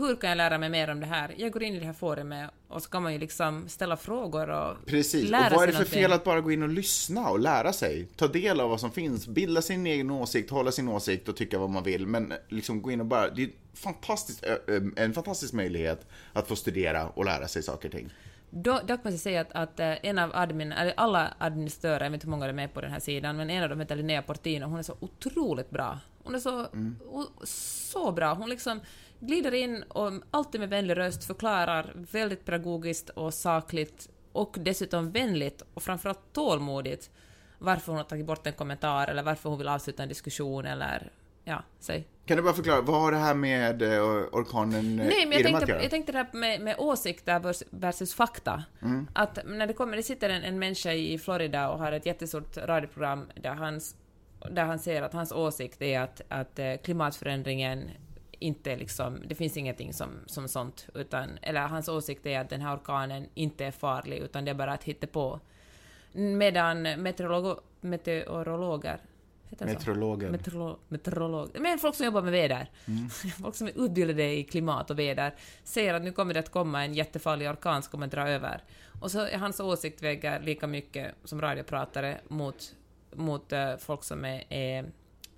[0.00, 1.34] Hur kan jag lära mig mer om det här?
[1.36, 4.50] Jag går in i det här forumet och så kan man ju liksom ställa frågor
[4.50, 7.28] och Precis, lära och vad är det för fel att bara gå in och lyssna
[7.30, 8.08] och lära sig?
[8.16, 11.58] Ta del av vad som finns, bilda sin egen åsikt, hålla sin åsikt och tycka
[11.58, 12.06] vad man vill.
[12.06, 16.48] Men liksom gå in och bara, det är fantastiskt, ö- ö, en fantastisk möjlighet att
[16.48, 18.10] få studera och lära sig saker och ting.
[18.50, 22.10] Då, dock måste jag säga att, att eh, en av admin, eller alla administratörer, jag
[22.10, 23.80] vet inte hur många det är med på den här sidan, men en av dem
[23.80, 25.98] heter Linnea Portino, hon är så otroligt bra.
[26.24, 26.66] Hon är så,
[27.10, 28.34] o, så bra.
[28.34, 28.80] Hon liksom
[29.20, 35.62] glider in och alltid med vänlig röst förklarar väldigt pedagogiskt och sakligt och dessutom vänligt
[35.74, 37.10] och framförallt tålmodigt
[37.58, 41.12] varför hon har tagit bort en kommentar eller varför hon vill avsluta en diskussion eller
[41.44, 42.06] ja, säg.
[42.26, 44.02] Kan du bara förklara, vad har det här med eh,
[44.32, 48.14] orkanen eh, Nej, men jag tänkte, jag tänkte det här med, med åsikter vers- versus
[48.14, 48.64] fakta.
[48.82, 49.08] Mm.
[49.12, 52.56] Att när det kommer, det sitter en, en människa i Florida och har ett jättestort
[52.56, 53.96] radioprogram där, hans,
[54.50, 57.90] där han säger att hans åsikt är att, att eh, klimatförändringen
[58.40, 62.60] inte liksom, det finns ingenting som, som sånt, utan, eller hans åsikt är att den
[62.60, 65.40] här orkanen inte är farlig, utan det är bara att hitta på.
[66.12, 68.98] Medan meteorologer,
[69.72, 69.78] så?
[69.78, 70.30] Meteorologer.
[70.30, 71.56] Meteorolo- meteorolog.
[71.60, 72.70] Men folk som jobbar med väder.
[72.86, 73.10] Mm.
[73.42, 76.84] folk som är utbildade i klimat och väder säger att nu kommer det att komma
[76.84, 78.62] en jättefarlig orkan som kommer att dra över.
[79.00, 82.74] Och så är hans åsikt väger lika mycket som radiopratare mot,
[83.14, 84.90] mot eh, folk som är, är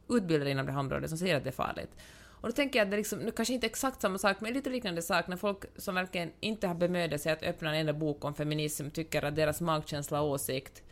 [0.08, 1.90] utbildade inom det här området som säger att det är farligt.
[2.42, 4.52] Och då tänker jag att det är liksom, nu kanske inte exakt samma sak, men
[4.52, 7.92] lite liknande sak när folk som verkligen inte har bemödat sig att öppna en enda
[7.92, 10.83] bok om feminism tycker att deras magkänsla och åsikt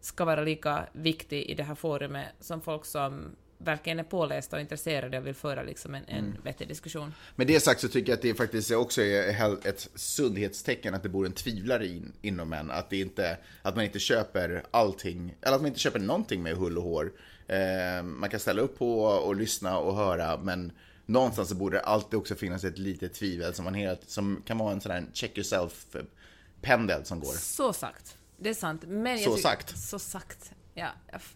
[0.00, 4.62] ska vara lika viktig i det här forumet som folk som verkligen är pålästa och
[4.62, 7.14] intresserade och vill föra liksom en, en vettig diskussion.
[7.36, 11.08] Med det sagt så tycker jag att det faktiskt också är ett sundhetstecken att det
[11.08, 12.70] bor en tvivlare in, inom en.
[12.70, 16.56] Att, det inte, att man inte köper allting, eller att man inte köper någonting med
[16.56, 17.12] hull och hår.
[17.46, 20.72] Eh, man kan ställa upp på och lyssna och höra, men
[21.06, 24.58] någonstans så borde det alltid också finnas ett litet tvivel som, man helt, som kan
[24.58, 27.32] vara en sån här check yourself-pendel som går.
[27.32, 28.18] Så sagt.
[28.36, 28.82] Det är sant.
[28.86, 29.78] Men jag Så tyck- sagt.
[29.78, 30.52] Så sagt.
[30.74, 30.88] Ja,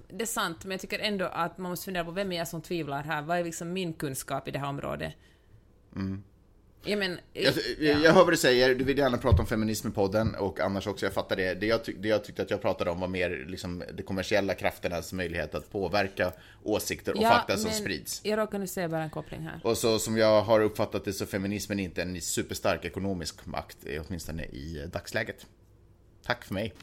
[0.09, 2.49] det är sant, men jag tycker ändå att man måste fundera på vem är jag
[2.49, 3.23] som tvivlar här?
[3.23, 5.13] Vad är liksom min kunskap i det här området?
[6.85, 9.89] Jag men, Jag, jag, jag hör vad du säger, du vill gärna prata om feminism
[9.89, 11.55] i podden och annars också, jag fattar det.
[11.55, 14.55] Det jag, tyck, det jag tyckte att jag pratade om var mer liksom, de kommersiella
[14.55, 18.21] krafternas möjlighet att påverka åsikter och fakta som sprids.
[18.25, 19.61] Jag råkar nu se bara en koppling här.
[19.65, 23.79] Och så som jag har uppfattat det så är feminismen inte en superstark ekonomisk makt,
[23.87, 25.47] eh, åtminstone i eh, dagsläget.
[26.23, 26.75] Tack för mig.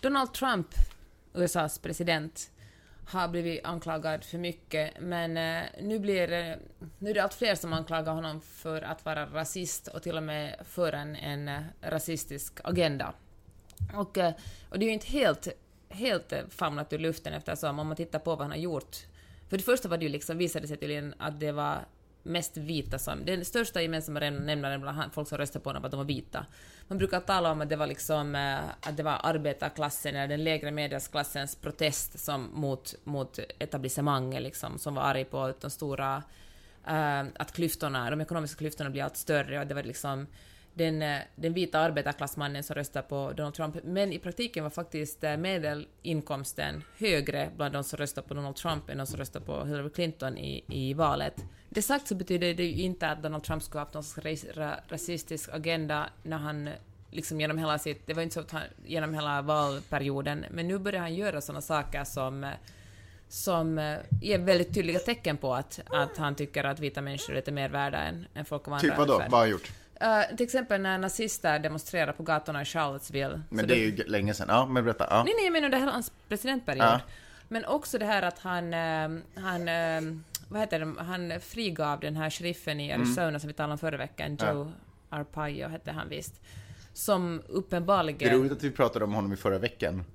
[0.00, 0.66] Donald Trump,
[1.34, 2.50] USAs president,
[3.08, 6.54] har blivit anklagad för mycket, men eh, nu, blir, eh,
[6.98, 10.22] nu är det allt fler som anklagar honom för att vara rasist och till och
[10.22, 13.14] med för en, en eh, rasistisk agenda.
[13.94, 14.32] Och, eh,
[14.70, 15.48] och det är ju inte helt,
[15.88, 18.96] helt eh, famlat ur luften eftersom om man tittar på vad han har gjort.
[19.48, 21.78] För det första var det ju liksom, visade det sig tydligen att det var
[22.26, 23.24] mest vita som...
[23.24, 26.46] Den största gemensamma nämnaren bland folk som röstade på honom var att de var vita.
[26.88, 30.44] Man brukar tala om att det var liksom eh, att det var arbetarklassen eller den
[30.44, 36.22] lägre medelklassens protest som mot, mot etablissemanget liksom, som var arg på att de stora...
[36.86, 40.26] Äh, att klyftorna, de ekonomiska klyftorna blir allt större och det var liksom
[40.76, 43.76] den, eh, den vita arbetarklassmannen som röstade på Donald Trump.
[43.84, 48.90] Men i praktiken var faktiskt eh, medelinkomsten högre bland de som röstade på Donald Trump
[48.90, 51.44] än de som röstade på Hillary Clinton i, i valet.
[51.68, 55.50] Det sagt så betyder det ju inte att Donald Trump skulle ha haft någon rasistisk
[55.52, 56.68] agenda när han
[57.10, 60.78] liksom genom hela sitt, det var inte så att han, genom hela valperioden, men nu
[60.78, 62.50] börjar han göra sådana saker som eh,
[63.28, 67.36] som eh, ger väldigt tydliga tecken på att, att han tycker att vita människor är
[67.36, 69.18] lite mer värda än, än folk av andra Typ vadå?
[69.18, 69.72] Vad har jag gjort?
[70.00, 73.42] Eh, till exempel när nazister demonstrerar på gatorna i Charlottesville.
[73.50, 74.46] Men det är ju länge sedan.
[74.50, 75.06] Ja, men berätta.
[75.10, 75.22] Ja.
[75.24, 76.84] Nej, nej, jag menar under hela hans presidentperiod.
[76.84, 77.00] Ja.
[77.48, 79.08] Men också det här att han, eh,
[79.42, 80.00] han, eh,
[80.48, 83.40] vad heter det, han frigav den här sheriffen i Arizona Mm.
[83.40, 84.72] som vi talade om förra veckan, Joe
[85.10, 86.40] Arpaio hette han visst.
[86.92, 88.32] Som Det är uppenbarligen...
[88.38, 90.04] roligt att vi pratade om honom i förra veckan.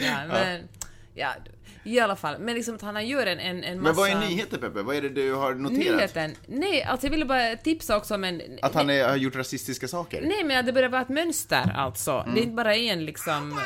[0.00, 0.68] Ja, men,
[1.14, 1.28] ja,
[1.96, 2.38] i alla fall.
[2.38, 4.02] Men liksom att han gör en, en, en massa...
[4.02, 4.82] Men vad är nyheter Peppe?
[4.82, 5.96] Vad är det du har noterat?
[5.96, 6.34] Nyheten?
[6.46, 8.42] Nej, alltså jag ville bara tipsa också om en...
[8.62, 10.22] Att han är, har gjort rasistiska saker?
[10.22, 12.12] Nej, men det börjar vara ett mönster alltså.
[12.12, 12.34] Mm.
[12.34, 13.60] Det är inte bara en liksom...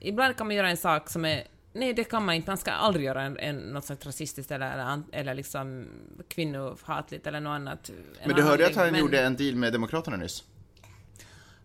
[0.00, 1.44] Ibland kan man göra en sak som är...
[1.72, 2.50] Nej, det kan man inte.
[2.50, 5.86] Man ska aldrig göra en, en, något slags rasistiskt eller, eller, eller liksom
[6.28, 7.88] kvinnohatligt eller något annat.
[7.88, 8.90] En Men du hörde att han.
[8.90, 10.44] Men- gjorde en deal med Demokraterna nyss?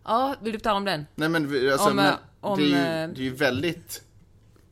[0.04, 1.06] Ja, vill du tala om den?
[1.14, 4.02] Nej men alltså, Om, men eh, om, det, är ju, eh, det är ju väldigt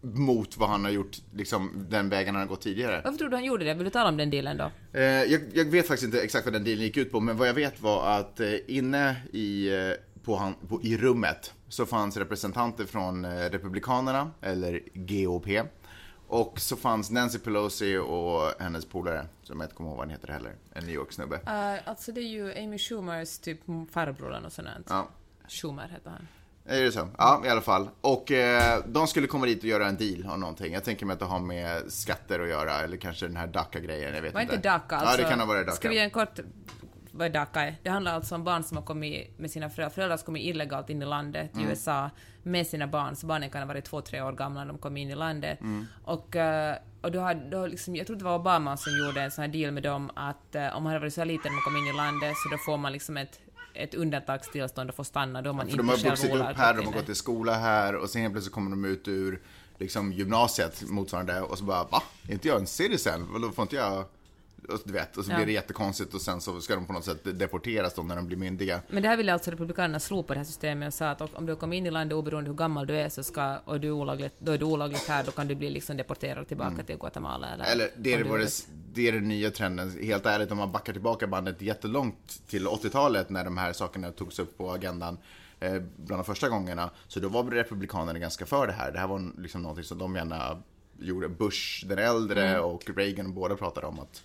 [0.04, 3.00] mot vad han har gjort, liksom den vägen han har gått tidigare.
[3.04, 3.74] Varför tror du han gjorde det?
[3.74, 4.70] Vill du tala om den dealen då?
[4.92, 7.48] Eh, jag, jag vet faktiskt inte exakt vad den dealen gick ut på, men vad
[7.48, 12.16] jag vet var att eh, inne i, eh, på han, på, i rummet så fanns
[12.16, 15.46] representanter från eh, Republikanerna, eller GOP,
[16.28, 20.12] och så fanns Nancy Pelosi och hennes polare, som jag inte kommer ihåg vad han
[20.12, 21.36] heter heller, en New York-snubbe.
[21.36, 24.86] Uh, alltså det är ju Amy Schumers typ farbror eller något sånt.
[24.88, 25.08] Ja.
[25.48, 26.28] Schumer heter han.
[26.66, 27.08] Är det så?
[27.18, 27.88] Ja, i alla fall.
[28.00, 30.72] Och eh, de skulle komma dit och göra en deal om någonting.
[30.72, 34.14] Jag tänker mig att det har med skatter att göra, eller kanske den här DACA-grejen,
[34.14, 34.54] jag vet Var inte.
[34.54, 35.18] inte DACA alltså?
[35.20, 35.76] Ja, det kan ha varit DACA.
[35.76, 36.38] Ska vi ge en kort...
[37.16, 37.76] Vad DACA är?
[37.82, 39.94] Det handlar alltså om barn som har kommit med sina föräldrar.
[39.94, 41.70] Föräldrar som kommit illegalt in i landet i Mm.
[41.70, 42.10] USA
[42.42, 43.16] med sina barn.
[43.16, 45.60] Så barnen kan ha varit två, tre år gamla när de kom in i landet.
[45.60, 45.86] Mm.
[46.04, 49.30] Och, eh, och då har, då liksom, jag tror det var Obama som gjorde en
[49.30, 51.52] sån här deal med dem att eh, om man hade varit så här liten när
[51.52, 53.40] man kom in i landet så då får man liksom ett
[53.74, 56.74] ett undantagstillstånd och får stanna då man För inte de har själv vuxit upp här,
[56.74, 59.40] de har gått i skola här och sen helt plötsligt kommer de ut ur
[59.78, 62.02] liksom, gymnasiet motsvarande och så bara va?
[62.28, 63.26] Är inte jag en citizen?
[63.32, 64.04] Vadå får inte jag...
[64.84, 65.36] Du vet, och så Ja.
[65.36, 68.26] blir det jättekonstigt och sen så ska de på något sätt deporteras då när de
[68.26, 68.80] blir myndiga.
[68.88, 71.56] Men det här ville alltså Republikanerna slopa det här systemet och sa att om du
[71.56, 74.34] kommer in i landet oberoende hur gammal du är så ska, och du är olagligt,
[74.38, 77.64] då är du olagligt här, då kan du bli liksom deporterad tillbaka till Guatemala eller...
[77.64, 77.72] Mm.
[77.72, 79.98] Eller det är, är- det, det är den nya trenden.
[80.02, 84.38] Helt ärligt, om man backar tillbaka bandet jättelångt till 80-talet när de här sakerna togs
[84.38, 85.18] upp på agendan.
[85.60, 86.90] eh, bland de första gångerna.
[87.08, 88.92] Så då var republikanerna ganska för det här.
[88.92, 90.62] Det här var liksom någonting som de gärna
[90.98, 91.28] gjorde.
[91.28, 92.64] Bush den äldre Mm.
[92.64, 94.22] och Reagan båda pratade om att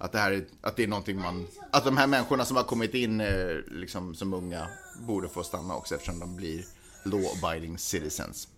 [0.00, 2.64] att det, här är, att det är någonting man, att de här människorna som har
[2.64, 4.68] kommit in eh, liksom som unga
[5.06, 6.64] borde få stanna också eftersom de blir
[7.04, 8.48] law-abiding citizens.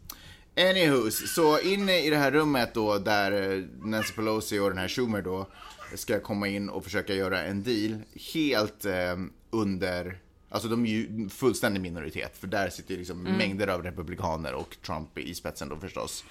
[0.57, 4.89] Anywhos, så inne i det här rummet då där eh, Nancy Pelosi och den här
[4.89, 5.47] Schumer då
[5.95, 7.99] ska komma in och försöka göra en deal
[8.35, 9.17] helt eh,
[9.51, 14.55] under, alltså de är ju fullständig minoritet för där sitter ju liksom mängder av republikaner
[14.55, 16.25] och Trump i spetsen då förstås.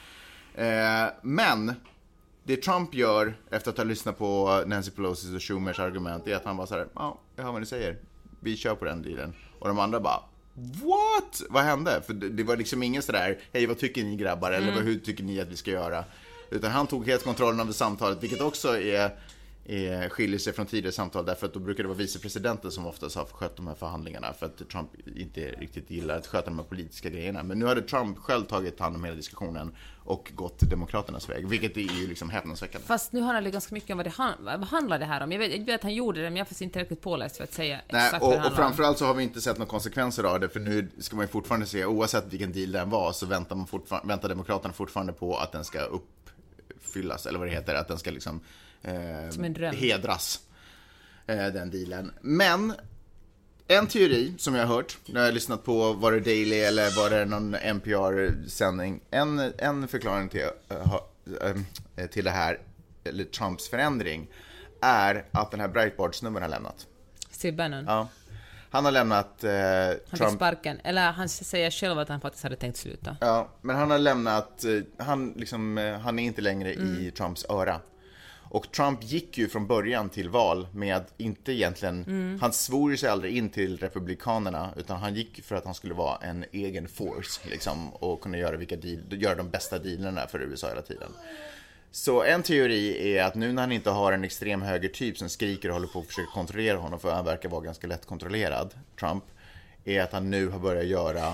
[0.55, 1.73] Eh, men
[2.43, 6.45] det Trump gör efter att ha lyssnat på Nancy Pelosis och Schumers argument är att
[6.45, 7.97] han bara såhär, ja, jag hör vad ni säger.
[8.39, 9.33] Vi kör på den dealen.
[9.59, 10.19] Och de andra bara,
[10.53, 11.41] what?
[11.49, 12.01] Vad hände?
[12.05, 14.51] För det, det var liksom ingen sådär, hej vad tycker ni grabbar?
[14.51, 16.03] Eller vad, hur tycker ni att vi ska göra?
[16.49, 19.11] Utan han tog helt kontrollen det samtalet, vilket också är,
[19.65, 23.15] är, skiljer sig från tidigare samtal därför att då brukar det vara vicepresidenten som oftast
[23.15, 26.65] har skött de här förhandlingarna för att Trump inte riktigt gillar att sköta de här
[26.65, 27.43] politiska grejerna.
[27.43, 31.77] Men nu hade Trump själv tagit hand om hela diskussionen och gått Demokraternas väg, vilket
[31.77, 32.87] är ju liksom häpnadsväckande.
[32.87, 35.31] Fast nu handlar det ganska mycket om vad det, han, vad handlar det här om.
[35.31, 37.43] Jag vet, jag vet att han gjorde det, men jag är inte tillräckligt påläst för
[37.43, 38.67] att säga Nej, exakt vad det och, och handlar om.
[38.67, 41.29] framförallt så har vi inte sett några konsekvenser av det, för nu ska man ju
[41.29, 43.67] fortfarande se, oavsett vilken deal den var, så väntar, man
[44.03, 48.11] väntar Demokraterna fortfarande på att den ska uppfyllas, eller vad det heter, att den ska
[48.11, 48.41] liksom
[48.83, 50.39] eh, hedras,
[51.27, 52.11] eh, den dealen.
[52.21, 52.73] Men
[53.67, 56.95] en teori som jag har hört, när jag har lyssnat på, var det Daily eller
[56.95, 61.55] var det någon NPR-sändning, en, en förklaring till, eh,
[61.95, 62.59] eh, till det här,
[63.03, 64.27] eller Trumps förändring,
[64.81, 66.87] är att den här Breitbart-snubben har lämnat.
[67.31, 67.85] Steve Bannon.
[67.87, 68.07] Ja.
[68.69, 70.35] Han har lämnat eh, Han fick Trump.
[70.35, 70.79] sparken.
[70.83, 73.17] Eller han säger själv att han faktiskt hade tänkt sluta.
[73.21, 77.79] Ja, men han har lämnat, eh, han, liksom, han är inte längre i Trumps öra.
[78.53, 83.09] Och Trump gick ju från början till val med inte egentligen, han svor ju sig
[83.09, 87.41] aldrig in till Republikanerna utan han gick för att han skulle vara en egen force
[87.49, 91.11] liksom och kunna göra, vilka deal, göra de bästa dealerna för USA hela tiden.
[91.91, 95.69] Så en teori är att nu när han inte har en extrem högertyp som skriker
[95.69, 99.23] och håller på att försöka kontrollera honom, för han verkar vara ganska lätt kontrollerad, Trump,
[99.85, 101.33] är att han nu har börjat göra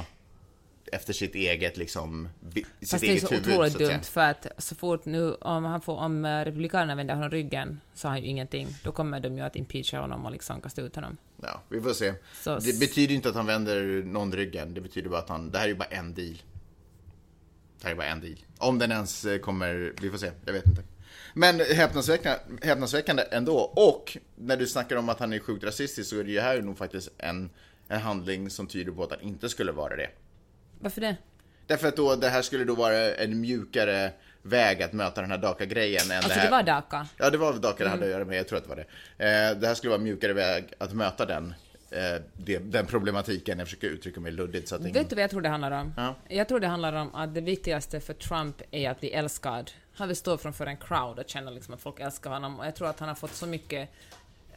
[0.91, 4.76] efter sitt eget liksom, sitt Fast det är eget så otroligt dumt för att så
[4.76, 8.28] fort nu, om han får, om eh, republikanerna vänder honom ryggen så har han ju
[8.28, 8.67] ingenting.
[8.84, 11.17] Då kommer de ju att impeacha honom och liksom kasta ut honom.
[11.41, 12.13] Ja, vi får se.
[12.43, 15.58] Så- Det betyder inte att han vänder någon ryggen, det betyder bara att han, det
[15.58, 16.38] här är ju bara en deal.
[17.82, 18.38] Det här är bara en deal.
[18.58, 20.84] Om den ens eh, kommer, vi får se, jag vet inte.
[21.34, 23.58] Men häpnadsväckande, häpnadsväckande ändå.
[23.60, 26.62] Och när du snackar om att han är sjukt rasistisk så är det ju här
[26.62, 27.50] nog faktiskt en,
[27.88, 30.10] en handling som tyder på att han inte skulle vara det.
[30.80, 31.16] Varför det?
[31.68, 34.12] Därför att då, det här skulle då vara en mjukare
[34.42, 36.46] väg att möta den här DACA-grejen än Alltså det här.
[36.46, 37.08] det var DACA.
[37.18, 38.86] Ja, det var DACA det hade att göra med, jag tror att det var
[39.18, 39.52] det.
[39.52, 41.54] Eh, det här skulle vara en mjukare väg att möta den,
[41.92, 43.60] eh, det, den problematiken.
[43.60, 44.94] Jag försöker uttrycka mig luddigt så att ingen...
[44.94, 45.94] Vet du vad jag tror det handlar om?
[45.98, 46.16] Ja.
[46.28, 49.72] Jag tror det handlar om att det viktigaste för Trump är att bli älskad.
[49.96, 52.60] Han vill stå framför en crowd och känna liksom att folk älskar honom.
[52.60, 53.90] Och jag tror att han har fått så mycket...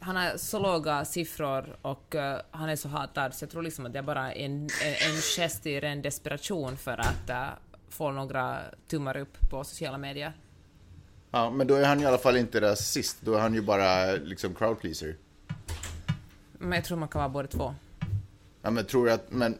[0.03, 3.85] Han har så låga siffror och eh, han är så hatad, så jag tror liksom
[3.85, 7.47] att det är bara en, en, en gest i ren desperation för att eh,
[7.89, 10.33] få några tummar upp på sociala medier.
[11.31, 13.17] Ja, men då är han i alla fall inte rasist.
[13.21, 15.15] Då är han ju bara liksom crowd pleaser.
[16.57, 17.75] Men jag tror man kan vara båda två.
[18.61, 19.57] Ja, men tror du att, men...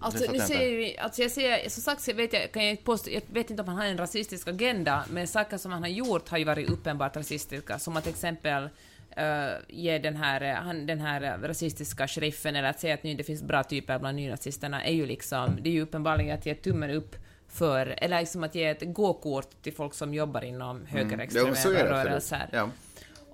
[0.00, 3.10] Alltså, nu säger vi, alltså jag säger, som sagt så vet jag, kan jag, påstå,
[3.10, 6.28] jag vet inte om han har en rasistisk agenda, men saker som han har gjort
[6.28, 8.68] har ju varit uppenbart rasistiska, som att till exempel
[9.16, 13.02] eh, ge den här, eh, han, den här eh, rasistiska sheriffen, eller att säga att
[13.02, 16.46] nu det finns bra typer bland nynazisterna, är ju liksom, det är ju uppenbarligen att
[16.46, 17.16] ge tummen upp
[17.48, 21.50] för, eller liksom att ge ett gåkort till folk som jobbar inom Ja, högerextrema det.
[21.52, 21.78] absolut.
[21.82, 22.48] rörelser.
[22.52, 22.70] Ja.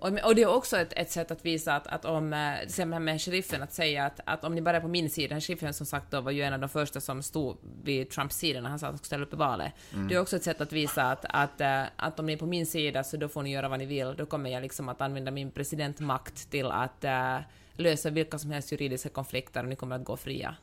[0.03, 2.67] Och, och det är också ett, ett sätt att visa att, att om, eh, till
[2.67, 5.75] exempel med sheriffen, att säga att, att om ni bara är på min sida, sheriffen
[5.75, 8.71] som sagt då var ju en av de första som stod vid Trumps sida när
[8.71, 9.73] han sa att han skulle ställa upp i valet.
[10.09, 12.47] Det är också ett sätt att visa att, att, eh, att om ni är på
[12.47, 15.01] min sida så då får ni göra vad ni vill, då kommer jag liksom att
[15.01, 17.39] använda min presidentmakt till att eh,
[17.77, 20.57] lösa vilka som helst juridiska konflikter och ni kommer att gå fria.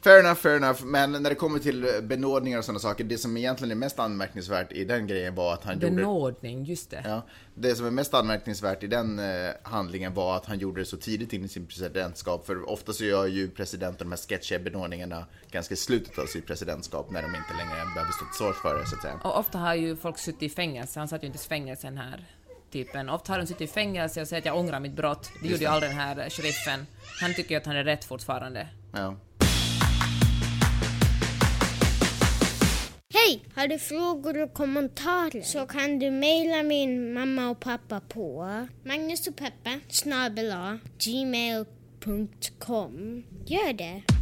[0.00, 0.84] Fair enough, fair enough.
[0.84, 4.72] Men när det kommer till benådningar och sådana saker, det som egentligen är mest anmärkningsvärt
[4.72, 5.90] i den grejen var att han gjorde...
[5.90, 7.02] Benådning, just det.
[7.04, 7.22] Ja,
[7.54, 10.96] det som är mest anmärkningsvärt i den eh, handlingen var att han gjorde det så
[10.96, 12.46] tidigt in i sin presidentskap.
[12.46, 16.46] För ofta så gör ju presidenten de här sketchiga benådningarna ganska i slutet av sitt
[16.46, 19.20] presidentskap när de inte längre behöver stå till svars för det, så att säga.
[19.24, 21.98] Och ofta har ju folk suttit i fängelse, han satt ju inte i fängelse den
[21.98, 22.24] här
[22.70, 23.08] typen.
[23.08, 25.30] Ofta har de suttit i fängelse och säger att jag ångrar mitt brott.
[25.42, 26.86] Det gjorde ju aldrig den här sheriffen.
[27.20, 28.68] Han tycker ju att han är rätt fortfarande.
[28.92, 29.16] Ja.
[33.26, 33.44] Hej!
[33.54, 38.46] Har du frågor och kommentarer så kan du mejla min mamma och pappa på
[38.84, 43.24] Magnus och Peppe snabel-a gmail.com gmail.com.
[43.46, 44.17] Gör det.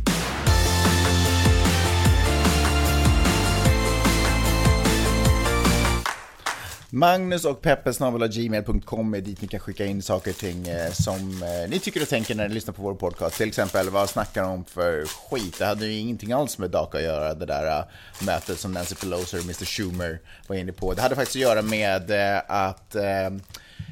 [6.90, 11.70] Magnus och peppesnabel.gmail.com är dit ni kan skicka in saker och ting eh, som eh,
[11.70, 13.36] ni tycker och tänker när ni lyssnar på vår podcast.
[13.36, 15.58] Till exempel, vad snackar de om för skit?
[15.58, 17.84] Det hade ju ingenting alls med DACA att göra, det där eh,
[18.26, 20.94] mötet som Nancy Pelosi och Mr Schumer var inne på.
[20.94, 22.10] Det hade faktiskt att göra med
[22.46, 22.96] att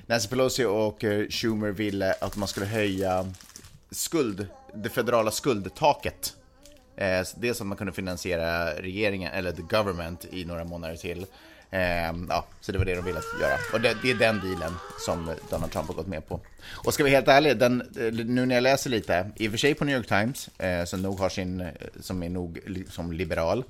[0.06, 3.32] Nancy Pelosi och Schumer ville att man skulle höja
[3.90, 6.34] skuld, det federala skuldtaket.
[7.36, 11.26] Dels att man kunde finansiera regeringen, eller the government, i några månader till.
[11.74, 13.58] Eh, ja, så det var det de ville göra.
[13.72, 14.72] Och det, det, är den dealen
[15.06, 16.40] som Donald Trump har gått med på.
[16.84, 17.82] Och ska vi vara helt ärliga, den,
[18.26, 21.02] nu när jag läser lite, i och för sig på New York Times, eh, som
[21.02, 21.68] nog har sin,
[22.00, 22.58] som är nog
[22.90, 23.64] som liberal,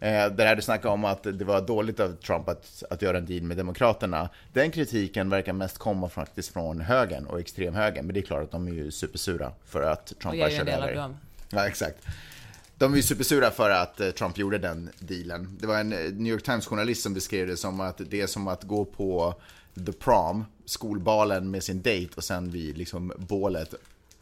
[0.00, 3.26] Eh, där det snackade om att det var dåligt av Trump att, att göra en
[3.26, 4.28] deal med Demokraterna.
[4.52, 8.50] Den kritiken verkar mest komma faktiskt från högern och extremhögern, men det är klart att
[8.50, 11.14] de är ju supersura för att Trump har kört över.
[11.50, 12.06] Ja, exakt.
[12.78, 15.58] De är ju supersura för att eh, Trump gjorde den dealen.
[15.60, 18.48] Det var en eh, New York Times-journalist som beskrev det som att det är som
[18.48, 19.34] att gå på
[19.86, 23.74] the prom, skolbalen med sin dejt och sen vid liksom bålet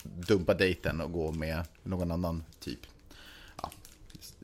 [0.03, 2.81] dumpa dejten och gå med någon annan typ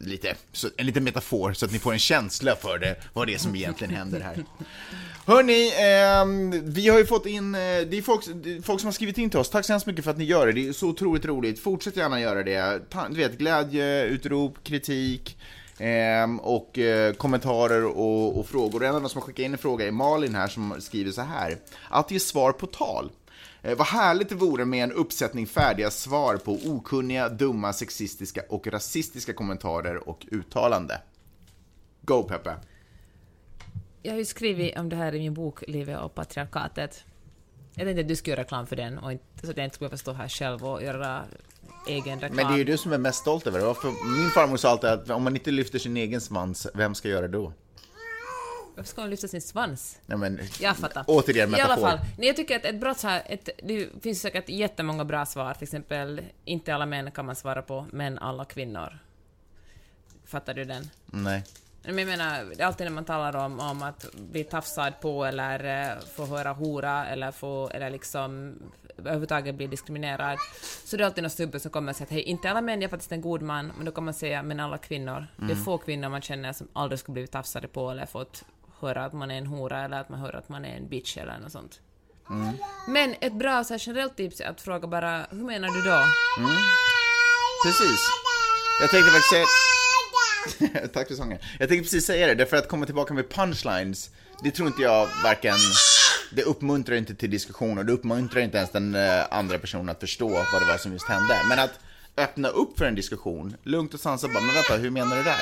[0.00, 3.34] lite, så, en liten metafor så att ni får en känsla för det, vad det
[3.34, 4.44] är som egentligen händer här.
[5.26, 8.24] Hörni, eh, vi har ju fått in, eh, det är folk,
[8.64, 10.46] folk som har skrivit in till oss, tack så hemskt mycket för att ni gör
[10.46, 11.60] det, det är så otroligt roligt.
[11.60, 12.90] Fortsätt gärna göra det.
[12.90, 15.36] Ta, du vet, glädje, utrop, kritik,
[15.78, 18.84] eh, och eh, kommentarer och, och, frågor.
[18.84, 21.22] En av de som har skickat in en fråga är Malin här som skriver så
[21.22, 21.56] här.
[21.88, 23.10] Att ge svar på tal.
[23.62, 28.66] Eh, vad härligt det vore med en uppsättning färdiga svar på okunniga, dumma, sexistiska och
[28.66, 31.00] rasistiska kommentarer och uttalande.
[32.00, 32.54] Go Peppe!
[34.02, 37.04] Jag har ju skrivit om det här i min bok Livet och patriarkatet.
[37.74, 39.74] Jag tänkte att du skulle göra reklam för den, och inte, så att jag inte
[39.74, 41.24] skulle behöva stå här själv och göra
[41.86, 42.36] egen reklam.
[42.36, 43.66] Men det är ju du som är mest stolt över det.
[44.20, 47.20] Min farmor sa alltid att om man inte lyfter sin egen svans, vem ska göra
[47.28, 47.52] det då?
[48.80, 49.98] Varför ska hon lyfta sin svans?
[50.06, 51.04] Nej, men, jag fattar.
[51.06, 51.70] Återigen metafor.
[51.70, 55.04] I alla fall, nej, jag tycker att ett brott här, ett, det finns säkert jättemånga
[55.04, 58.98] bra svar, till exempel inte alla män kan man svara på, men alla kvinnor.
[60.24, 60.90] Fattar du den?
[61.06, 61.44] Nej.
[61.82, 66.00] Men jag menar, alltid när man talar om, om att bli tafsad på eller uh,
[66.16, 68.54] få höra hora eller få, eller liksom
[68.98, 70.38] överhuvudtaget bli diskriminerad,
[70.84, 72.82] så det är alltid någon snubbe som kommer och säger att hej, inte alla män
[72.82, 75.16] är faktiskt en god man, men då kan man säga men alla kvinnor.
[75.16, 75.28] Mm.
[75.36, 75.64] Det är mm.
[75.64, 78.44] få kvinnor man känner som aldrig skulle blivit tafsade på eller fått
[78.80, 81.16] höra att man är en hora eller att man hör att man är en bitch
[81.16, 81.80] eller något sånt.
[82.30, 82.56] Mm.
[82.88, 85.96] Men ett bra så här, generellt tips är att fråga bara, hur menar du då?
[86.38, 86.56] Mm.
[87.64, 88.00] Precis.
[88.80, 89.44] Jag tänkte faktiskt säga...
[90.92, 91.38] Tack för sången.
[91.58, 94.10] Jag tänkte precis säga det, därför att komma tillbaka med punchlines,
[94.42, 95.56] det tror inte jag varken...
[96.32, 100.00] Det uppmuntrar inte till diskussion och det uppmuntrar inte ens den eh, andra personen att
[100.00, 101.40] förstå vad det var som just hände.
[101.48, 101.80] Men att
[102.16, 105.40] öppna upp för en diskussion, lugnt och sansat bara, men vänta, hur menar du där?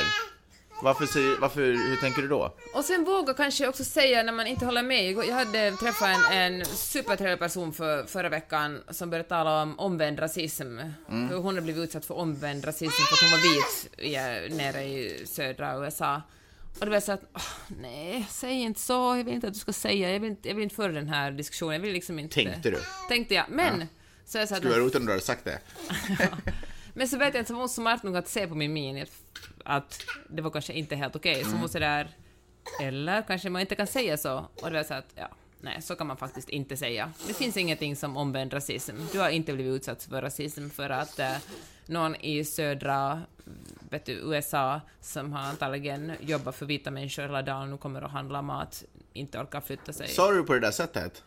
[0.82, 2.54] Varför, varför, hur tänker du då?
[2.74, 5.12] Och sen våga kanske också säga när man inte håller med.
[5.12, 10.18] Jag hade träffat en, en supertrevlig person för, förra veckan som började tala om omvänd
[10.18, 10.78] rasism.
[11.08, 11.28] Mm.
[11.28, 15.26] Hon hade blivit utsatt för omvänd rasism för att hon var vit i, nere i
[15.26, 16.22] södra USA.
[16.80, 19.60] Och det var så att, oh, nej, säg inte så, jag vill inte att du
[19.60, 22.18] ska säga, jag vill inte, jag vill inte föra den här diskussionen, jag vill liksom
[22.18, 22.34] inte...
[22.34, 22.78] Tänkte du?
[23.08, 23.80] Tänkte jag, men...
[23.80, 23.86] Ja.
[24.24, 25.58] Så jag sa Skulle vara roligt om du hade sagt det.
[26.94, 29.06] Men så vet jag inte, så var hon smart nog att se på min min
[29.68, 31.44] att det var kanske inte helt okej, okay.
[31.50, 32.10] så hon sådär,
[32.82, 35.28] eller kanske man inte kan säga så, och det var så att, ja,
[35.60, 37.12] nej, så kan man faktiskt inte säga.
[37.26, 38.96] Det finns ingenting som omvänd rasism.
[39.12, 41.36] Du har inte blivit utsatt för rasism för att eh,
[41.86, 43.22] någon i södra
[43.90, 48.10] vet du, USA som har antagligen jobbat för vita människor hela dagen och kommer att
[48.10, 50.08] handla mat, inte orkar flytta sig.
[50.08, 51.22] Sa du på det där sättet?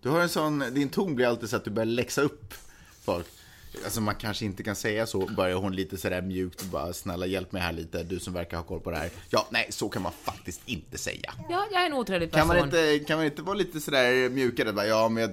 [0.00, 2.54] Du har en sån, din ton blir alltid så att du börjar läxa upp
[3.00, 3.26] folk.
[3.84, 7.26] Alltså man kanske inte kan säga så, börjar hon lite sådär mjukt och bara snälla
[7.26, 9.10] hjälp mig här lite, du som verkar ha koll på det här.
[9.30, 11.34] Ja, nej, så kan man faktiskt inte säga.
[11.48, 12.48] Ja, jag är en otrevlig person.
[12.48, 14.72] Kan man inte, kan man inte vara lite sådär mjukare?
[14.72, 15.30] Bara, ja, men jag,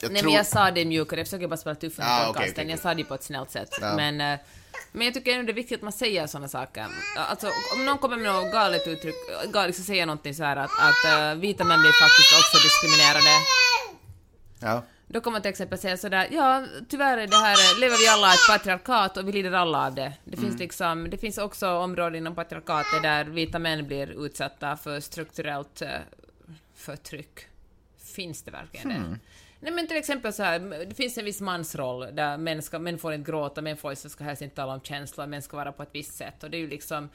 [0.00, 0.30] jag Nej, tror...
[0.30, 2.52] men jag sa det mjukare, jag försöker bara spela tuff under ah, podcasten.
[2.52, 3.70] Okay, okay, Jag sa det på ett snällt sätt.
[3.80, 3.96] Ja.
[3.96, 4.38] Men, eh,
[4.92, 6.86] men jag tycker ändå det är viktigt att man säger sådana saker.
[7.16, 9.14] Alltså, om någon kommer med något galet uttryck,
[9.52, 13.30] galet, liksom säger någonting så här att, att uh, vita män blir faktiskt också diskriminerade.
[14.60, 14.82] Ja.
[15.08, 18.32] Då kommer man till exempel säga sådär, ja tyvärr är det här, lever vi alla
[18.32, 20.12] i ett patriarkat och vi lider alla av det.
[20.24, 20.58] Det finns mm.
[20.58, 25.88] liksom, det finns också områden inom patriarkatet där vita män blir utsatta för strukturellt uh,
[26.74, 27.40] förtryck.
[27.98, 29.10] Finns det verkligen mm.
[29.10, 29.18] det?
[29.60, 32.98] Nej men till exempel så här, det finns en viss mansroll där män, ska, män
[32.98, 35.82] får inte gråta, män får, ska helst inte tala om känslor, män ska vara på
[35.82, 36.44] ett visst sätt.
[36.44, 37.08] Och det är ju liksom,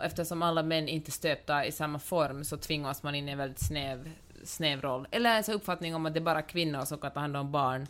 [0.00, 3.66] eftersom alla män inte stöpta i samma form så tvingas man in i en väldigt
[3.66, 4.10] snäv
[4.44, 5.06] snäv roll.
[5.10, 7.86] Eller en uppfattning om att det är bara kvinnor som kan ta hand om barn.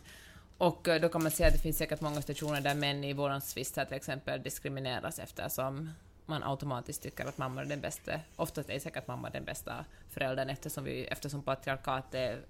[0.57, 3.13] Och eh, då kan man säga att det finns säkert många situationer där män i
[3.13, 5.89] vårdnadstvister till exempel diskrimineras eftersom
[6.25, 8.11] man automatiskt tycker att mamma är den bästa.
[8.35, 12.45] Oftast är säkert mamma den bästa föräldern eftersom, vi, eftersom patriarkatet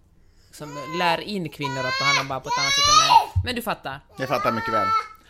[0.52, 0.70] som
[1.00, 3.44] lär in kvinnor att ta hand om barn på ett annat sätt än män.
[3.46, 4.00] Men du fattar.
[4.18, 4.88] Jag fattar mycket väl.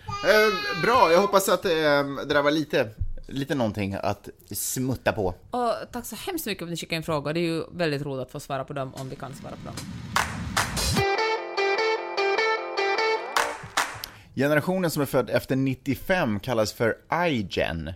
[0.09, 1.71] Eh, bra, jag hoppas att eh,
[2.27, 2.89] det där var lite,
[3.31, 5.35] lite någonting att smutta på.
[5.51, 7.33] Och tack så hemskt mycket för att ni skickade in frågor.
[7.33, 9.65] Det är ju väldigt roligt att få svara på dem om vi kan svara på
[9.65, 9.75] dem.
[14.35, 17.93] Generationen som är född efter 95 kallas för iGen.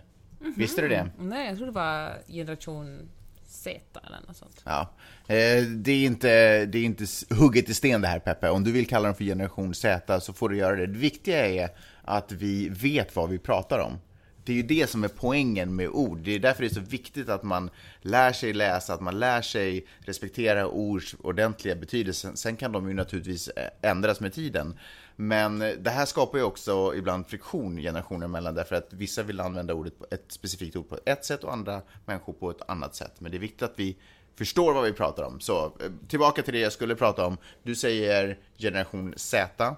[0.56, 1.10] Visste du det?
[1.18, 3.08] Nej, jag tror det var generation
[3.46, 4.62] Z eller något sånt.
[4.64, 4.80] Ja.
[5.26, 6.28] Eh, det, är inte,
[6.66, 8.48] det är inte hugget i sten det här Peppe.
[8.48, 10.86] Om du vill kalla dem för generation Z så får du göra det.
[10.86, 11.68] Det viktiga är
[12.02, 13.98] att vi vet vad vi pratar om.
[14.44, 16.18] Det är ju det som är poängen med ord.
[16.18, 17.70] Det är därför det är så viktigt att man
[18.00, 22.30] lär sig läsa, att man lär sig respektera ords ordentliga betydelse.
[22.34, 24.78] Sen kan de ju naturligtvis eh, ändras med tiden.
[25.16, 29.40] Men eh, det här skapar ju också ibland friktion generationer emellan därför att vissa vill
[29.40, 32.94] använda ordet på ett specifikt ord på ett sätt och andra människor på ett annat
[32.94, 33.12] sätt.
[33.18, 33.96] Men det är viktigt att vi
[34.36, 35.40] förstår vad vi pratar om.
[35.40, 37.36] Så eh, tillbaka till det jag skulle prata om.
[37.62, 39.76] Du säger generation Z.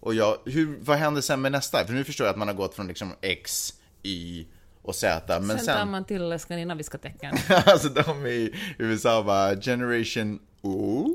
[0.00, 1.86] Och jag, hur, vad händer sen med nästa?
[1.86, 3.74] För nu förstår jag att man har gått från liksom X,
[4.04, 4.46] Y
[4.82, 5.22] och Z.
[5.28, 7.36] Men Sen sen, tar man till skandinaviska tecken.
[7.66, 11.08] alltså de i USA bara generation O.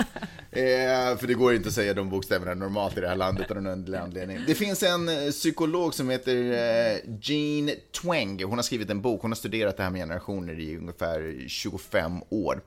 [0.59, 3.57] eh, för det går inte att säga de bokstäverna normalt i det här landet av
[3.57, 4.39] någon underlig anledning.
[4.47, 7.71] Det finns en eh, psykolog som heter eh, Jean
[8.03, 8.45] Twenge.
[8.45, 9.23] Hon har skrivit en bok.
[9.23, 12.61] Hon har studerat det här med generationer i ungefär 25 år.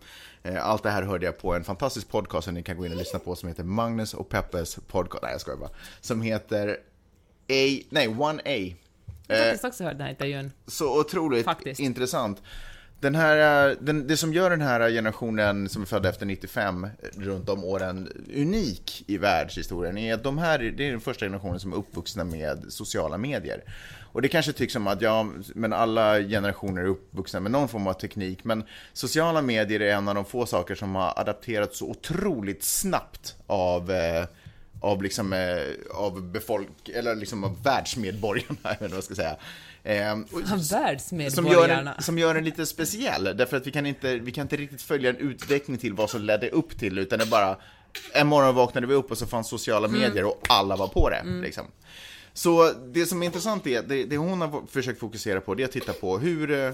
[0.43, 2.91] Eh, Allt det här hörde jag på en fantastisk podcast som ni kan gå in
[2.91, 5.23] och lyssna på som heter Magnus och Peppes podcast.
[5.23, 5.69] Nej, jag skojar bara.
[6.01, 6.69] Som heter
[7.49, 8.75] A, nej, 1A.
[9.27, 10.51] Jag har faktiskt också hört den här intervjun.
[10.67, 11.79] Så otroligt Faktiskt.
[11.79, 12.41] intressant.
[13.01, 16.83] Den här, eh, den, det som gör den här generationen som är född efter 95
[16.83, 21.25] eh, runt om åren unik i världshistorien är att de här, det är den första
[21.25, 23.63] generationen som är uppvuxna med sociala medier.
[24.13, 27.87] Och det kanske tycks som att ja, men alla generationer är uppvuxna med någon form
[27.87, 31.89] av teknik, men sociala medier är en av de få saker som har adapterats så
[31.89, 34.25] otroligt snabbt av eh,
[34.81, 39.35] av liksom, eh, av befolk, eller liksom av världsmedborgarna, eller vad jag ska säga.
[39.83, 40.41] Eh, och-
[41.35, 44.41] som, gör den, som gör den lite speciell, därför att vi kan, inte, vi kan
[44.41, 47.57] inte riktigt följa en utveckling till vad som ledde upp till, utan det är bara,
[48.13, 51.23] en morgon vaknade vi upp och så fanns sociala medier och alla var på det.
[51.41, 51.65] Liksom.
[52.33, 55.65] Så det som är intressant är, det, det hon har försökt fokusera på, det är
[55.65, 56.73] att titta på hur, eh,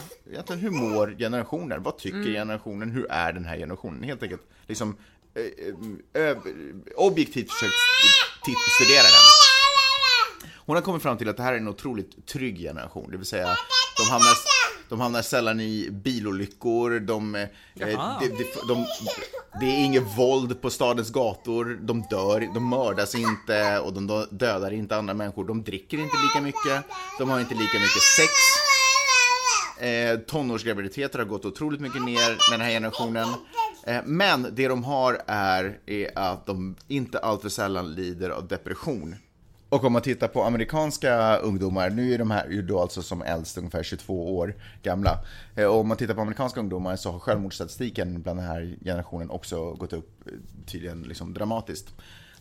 [0.49, 1.83] hur mår generationen?
[1.83, 2.91] Vad tycker generationen?
[2.91, 4.03] Hur är den här generationen?
[4.03, 4.97] Helt enkelt, liksom,
[5.35, 6.35] eh, eh, ö-
[6.95, 7.73] objektivt försökt
[8.75, 9.56] studera den.
[10.67, 13.25] Hon har kommit fram till att det här är en otroligt trygg generation, det vill
[13.25, 13.55] säga
[13.97, 14.33] de hamnar,
[14.89, 18.27] de hamnar sällan i bilolyckor, de, eh, de, de,
[18.67, 18.85] de,
[19.59, 24.73] det är inget våld på stadens gator, de dör, de mördas inte och de dödar
[24.73, 26.83] inte andra människor, de dricker inte lika mycket,
[27.19, 28.31] de har inte lika mycket sex.
[29.79, 33.27] Eh, tonårsgraviditeter har gått otroligt mycket ner med den här generationen.
[33.87, 39.15] Eh, men det de har är, är att de inte alltför sällan lider av depression.
[39.69, 43.21] Och om man tittar på amerikanska ungdomar, nu är de här ju då alltså som
[43.21, 45.19] äldst ungefär 22 år gamla.
[45.55, 49.29] Eh, och om man tittar på amerikanska ungdomar så har självmordsstatistiken bland den här generationen
[49.29, 50.33] också gått upp eh,
[50.65, 51.93] tydligen liksom dramatiskt.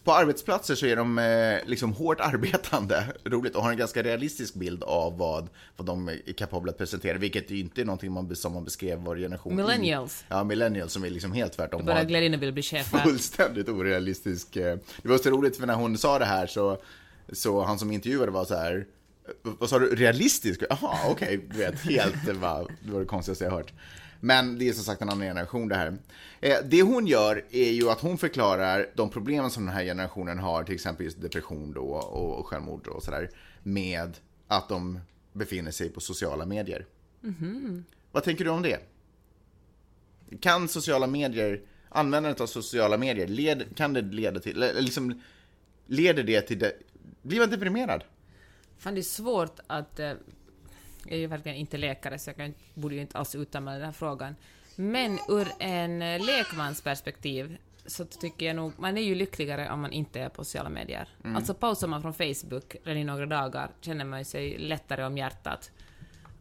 [0.04, 4.54] På arbetsplatser så är de eh, liksom hårt arbetande, roligt, och har en ganska realistisk
[4.54, 8.36] bild av vad, vad de är kapabla att presentera, vilket ju inte är någonting man,
[8.36, 9.56] som man beskrev vår generation.
[9.56, 10.24] Millennials.
[10.28, 11.86] Ja, millennials som är liksom helt tvärtom.
[11.86, 13.00] Bara Glenn vill bli chef här.
[13.00, 14.52] fullständigt orealistisk.
[14.52, 16.78] Det var så roligt för när hon sa det här så,
[17.32, 18.86] så han som intervjuade var så här.
[19.28, 19.94] "Eh, Vad sa du?
[19.94, 20.62] Realistisk?
[20.70, 21.48] Jaha, okej.
[21.52, 23.72] Du vet, helt, var det, var det konstigaste jag hört.
[24.20, 25.98] Men det är som sagt en annan generation det här.
[26.40, 30.38] Eh, Det hon gör är ju att hon förklarar de problemen som den här generationen
[30.38, 33.30] har, till exempel just depression då och och självmord och sådär,
[33.62, 34.16] med
[34.48, 35.00] att de
[35.32, 36.86] befinner sig på sociala medier.
[38.12, 38.78] Vad tänker du om det?
[40.40, 45.20] Kan sociala medier, användandet av sociala medier, led, kan det leda till, liksom,
[45.86, 46.72] leder det till, det,
[47.22, 48.04] blir man deprimerad?
[48.78, 50.00] Fan, det är svårt att...
[50.00, 53.64] eh, Jag är ju verkligen inte läkare, så jag kan, borde ju inte alls uttala
[53.64, 54.36] mig den här frågan.
[54.76, 58.72] Men ur en eh, lekmans perspektiv så tycker jag nog...
[58.78, 61.08] Man är ju lyckligare om man inte är på sociala medier.
[61.24, 65.70] Alltså pausar man från Facebook redan i några dagar känner man sig lättare om hjärtat.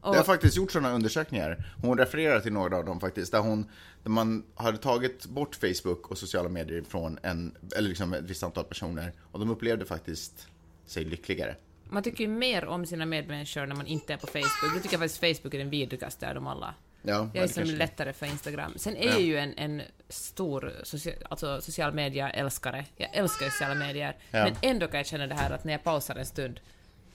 [0.01, 1.65] Och, Det har faktiskt gjort sådana undersökningar.
[1.81, 3.69] Hon refererar till några av dem faktiskt, där, hon,
[4.03, 8.43] där man hade tagit bort Facebook och sociala medier från en, eller liksom ett visst
[8.43, 10.47] antal personer och de upplevde faktiskt
[10.85, 11.55] sig lyckligare.
[11.89, 14.75] man tycker ju mer om sina medmänniskor när man inte är på Facebook.
[14.75, 16.73] Jag tycker faktiskt Facebook är den vidrigaste av dem alla.
[17.01, 18.73] Ja, jag är som kanske- lättare för Instagram.
[18.75, 19.11] Sen är Ja.
[19.11, 22.85] jag ju en, en stor socia, alltså social media-älskare.
[22.95, 24.15] Jag älskar sociala medier.
[24.31, 24.43] Ja.
[24.43, 26.59] Men ändå kan jag känna det här att när jag pausar en stund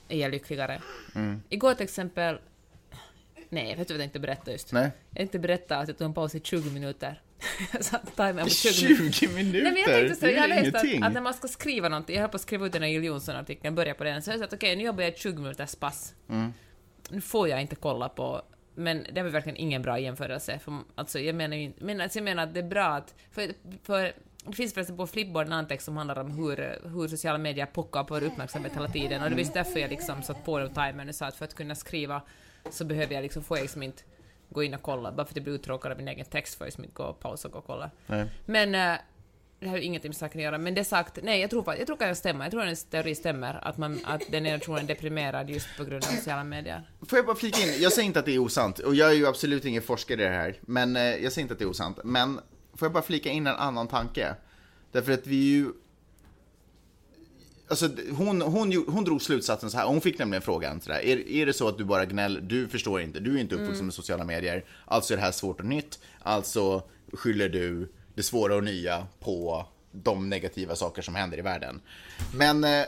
[0.09, 0.81] är jag lyckligare.
[1.15, 1.41] Mm.
[1.49, 2.39] Igår till exempel...
[3.49, 4.71] Nej, vet du vad jag tänkte berätta just?
[4.71, 4.91] Nej.
[5.09, 7.21] Jag tänkte berätta att jag tog en paus i 20 minuter.
[7.73, 9.11] jag satte timern på 20 minuter.
[9.11, 9.63] 20 minuter?
[9.63, 11.03] Nej, men jag tänkte så, det jag är läste ingenting.
[11.03, 12.89] att, att när man ska skriva någonting, jag höll på att skriva ut den här
[12.89, 15.41] Jill Johnson-artikeln, börja på den, så jag sa att okej, nu jobbar jag i 20
[15.41, 16.13] minuters pass.
[16.29, 16.53] Mm.
[17.09, 18.41] Nu får jag inte kolla på,
[18.75, 20.59] men det var verkligen ingen bra jämförelse.
[20.59, 23.51] För, alltså, jag menar ju men alltså, jag menar att det är bra att, för,
[23.83, 24.13] för
[24.45, 28.03] det finns förresten på Flipboard en antext som handlar om hur, hur sociala medier pockar
[28.03, 30.69] på vår uppmärksamhet hela tiden, och det var just därför jag liksom satt på den
[30.69, 32.21] timern och sa att för att kunna skriva
[32.69, 34.03] så behöver jag liksom, jag liksom inte
[34.51, 36.65] gå in och kolla, bara för att jag blir uttråkad av min egen text får
[36.65, 37.91] jag liksom inte gå och pausa och gå och kolla.
[38.07, 38.27] Nej.
[38.45, 39.01] Men eh,
[39.59, 41.87] det har ju ingenting med saken att göra, men det sagt, nej jag tror, jag
[41.87, 44.83] tror att det stämmer, jag tror att hennes teori stämmer, att, man, att den generationen
[44.83, 46.89] är deprimerad just på grund av sociala medier.
[47.07, 49.15] Får jag bara flika in, jag säger inte att det är osant, och jag är
[49.15, 51.69] ju absolut ingen forskare i det här, men eh, jag säger inte att det är
[51.69, 51.99] osant.
[52.03, 52.39] Men
[52.73, 54.35] får jag bara flika in en annan tanke?
[54.91, 55.71] Därför att vi är ju...
[57.71, 61.45] Alltså hon, hon, hon drog slutsatsen så här, hon fick nämligen frågan sådär, är, är
[61.45, 64.23] det så att du bara gnäller, du förstår inte, du är inte uppvuxen med sociala
[64.23, 69.07] medier, alltså är det här svårt och nytt, alltså skyller du det svåra och nya
[69.19, 71.81] på de negativa saker som händer i världen.
[72.33, 72.83] Men eh,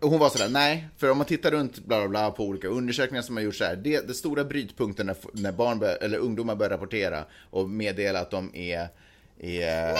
[0.00, 3.22] hon var sådär, nej, för om man tittar runt bla bla bla på olika undersökningar
[3.22, 6.56] som har gjorts så här, det, det stora brytpunkten när, när barn bör, eller ungdomar
[6.56, 8.88] börjar rapportera och meddela att de är,
[9.38, 9.96] är,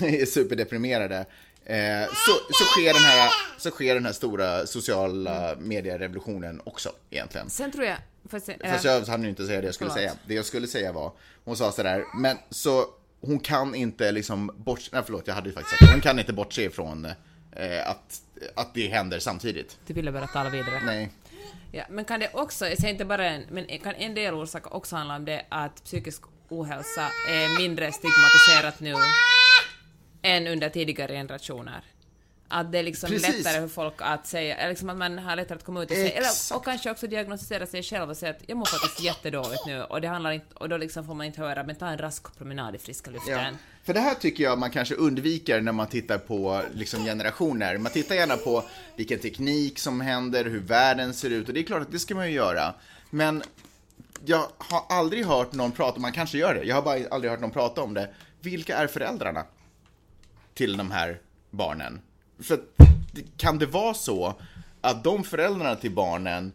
[0.00, 1.26] är superdeprimerade,
[1.68, 7.50] eh, så, så, sker den här, så sker den här stora sociala medierevolutionen också egentligen.
[7.50, 7.96] Sen tror jag...
[8.30, 10.10] Fast, Fast jag hann ju inte säga det jag skulle Förlåt.
[10.10, 10.18] säga.
[10.26, 11.12] Det jag skulle säga var,
[11.44, 12.86] hon sa sådär, men så
[13.20, 16.32] hon kan inte liksom bortse, nej förlåt jag hade ju faktiskt sagt hon kan inte
[16.32, 17.04] bortse ifrån
[17.52, 18.22] eh, att,
[18.54, 19.78] att det händer samtidigt.
[19.86, 20.82] Du ville bara tala vidare.
[20.84, 21.10] Nej.
[21.72, 24.74] Ja, men kan det också, jag säger inte bara en, men kan en del orsak
[24.74, 28.94] också handla om det att psykisk ohälsa är mindre stigmatiserat nu
[30.28, 31.84] än under tidigare generationer?
[32.50, 33.44] Att det är liksom Precis.
[33.44, 36.10] lättare för folk att säga, liksom att man har lättare att komma ut och säga,
[36.10, 39.82] eller, och kanske också diagnostisera sig själv och säga att jag mår faktiskt jättedåligt nu
[39.82, 42.38] och det handlar inte, och då liksom får man inte höra, men ta en rask
[42.38, 43.34] promenad i friska luften.
[43.34, 43.50] Ja.
[43.84, 47.78] För det här tycker jag man kanske undviker när man tittar på liksom, generationer.
[47.78, 48.64] Man tittar gärna på
[48.96, 52.14] vilken teknik som händer, hur världen ser ut och det är klart att det ska
[52.14, 52.74] man ju göra.
[53.10, 53.42] Men
[54.24, 57.40] jag har aldrig hört någon prata, man kanske gör det, jag har bara aldrig hört
[57.40, 58.08] någon prata om det.
[58.40, 59.44] Vilka är föräldrarna
[60.58, 62.00] till de här barnen?
[62.38, 62.60] För att,
[63.36, 64.34] kan det vara så
[64.80, 66.52] att de föräldrarna till barnen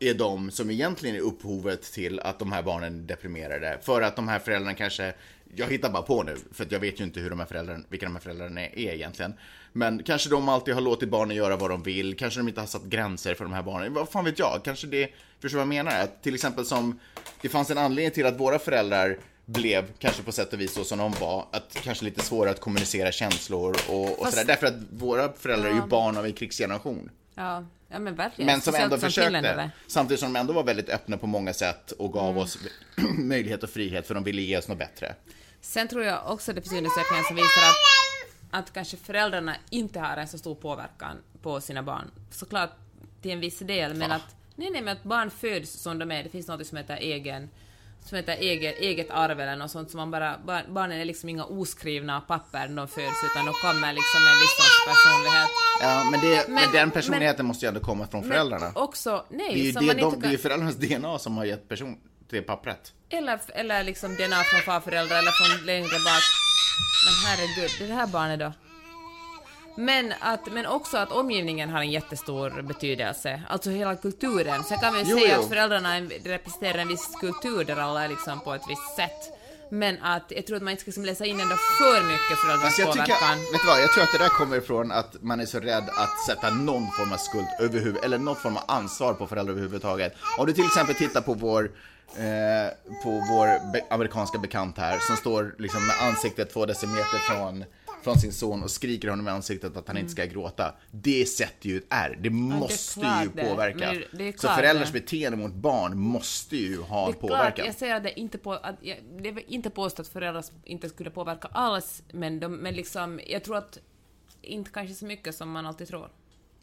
[0.00, 3.78] är de som egentligen är upphovet till att de här barnen är deprimerade?
[3.82, 5.14] För att de här föräldrarna kanske,
[5.54, 7.84] jag hittar bara på nu, för att jag vet ju inte hur de här föräldrarna,
[7.88, 9.34] vilka de här föräldrarna är egentligen.
[9.72, 12.66] Men kanske de alltid har låtit barnen göra vad de vill, kanske de inte har
[12.66, 13.94] satt gränser för de här barnen.
[13.94, 14.60] Vad fan vet jag?
[14.64, 15.08] Kanske det,
[15.40, 16.00] förstår du vad jag menar?
[16.00, 17.00] Att till exempel som,
[17.40, 19.18] det fanns en anledning till att våra föräldrar
[19.48, 22.60] blev, kanske på sätt och vis så som de var, att kanske lite svårare att
[22.60, 24.44] kommunicera känslor och, och Fast- sådär.
[24.46, 27.10] Därför att våra föräldrar är ju barn av en krigsgeneration.
[27.34, 28.46] Ja, ja men verkligen.
[28.46, 29.70] Men som ändå som försökte, finländare.
[29.86, 32.42] samtidigt som de ändå var väldigt öppna på många sätt och gav Mm.
[32.42, 32.58] oss
[33.18, 35.14] möjlighet och frihet för de ville ge oss något bättre.
[35.60, 40.16] Sen tror jag också det finns undersökningar som visar att, att kanske föräldrarna inte har
[40.16, 42.10] en så stor påverkan på sina barn.
[42.30, 42.70] Såklart
[43.22, 44.16] till en viss del, men Va?
[44.16, 46.22] att, nej, nej, men att barn föds som de är.
[46.22, 47.48] Det finns något som heter egen
[48.08, 51.28] som heter eget, eget arv eller något sånt som man bara, barn, barnen är liksom
[51.28, 55.50] inga oskrivna papper när de föds utan de kommer liksom med en viss sorts personlighet.
[55.80, 58.66] Ja, men, det, men, Men- den personligheten måste ju ändå komma från föräldrarna.
[58.74, 61.44] Men också, nej, det är ju det, de, det är kan, föräldrarnas DNA som har
[61.44, 61.98] gett person,
[62.30, 62.92] det pappret.
[63.10, 66.24] eller, eller liksom DNA från farföräldrar eller från längre bak.
[67.06, 68.52] Men herregud, det här barnet då?
[69.80, 74.64] Men, att, men också att omgivningen har en jättestor betydelse, alltså hela kulturen.
[74.64, 78.40] Sen kan vi Jo, säga att föräldrarna representerar en viss kultur där alla är liksom
[78.40, 79.34] på ett visst sätt.
[79.70, 82.64] Men att jag tror att man inte ska liksom läsa in ändå för mycket föräldrars
[82.64, 83.38] Alltså jag, tycker, påverkan.
[83.52, 85.84] vet du vad, jag tror att det där kommer ifrån att man är så rädd
[85.96, 90.14] att sätta någon form av skuld överhuvud, eller någon form av ansvar på föräldrar överhuvudtaget.
[90.38, 91.70] Om du till exempel tittar på vår,
[92.16, 92.68] eh,
[93.04, 97.64] på vår be- amerikanska bekant här som står liksom med ansiktet två decimeter från,
[98.02, 100.74] från sin son och skriker honom i ansiktet att han inte ska gråta.
[100.90, 102.18] Det sätter ju ett R.
[102.20, 103.42] Det måste klart ju det.
[103.42, 103.94] påverka.
[104.12, 105.00] Det är så föräldrars det.
[105.00, 107.66] beteende mot barn måste ju ha Det är klart, påverkan.
[107.66, 110.88] jag säger att det inte på, att jag, det är inte påstått att föräldrar inte
[110.88, 113.78] skulle påverka alls, men, de, men liksom, jag tror att
[114.42, 116.08] inte kanske så mycket som man alltid tror.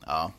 [0.05, 0.31] Ja.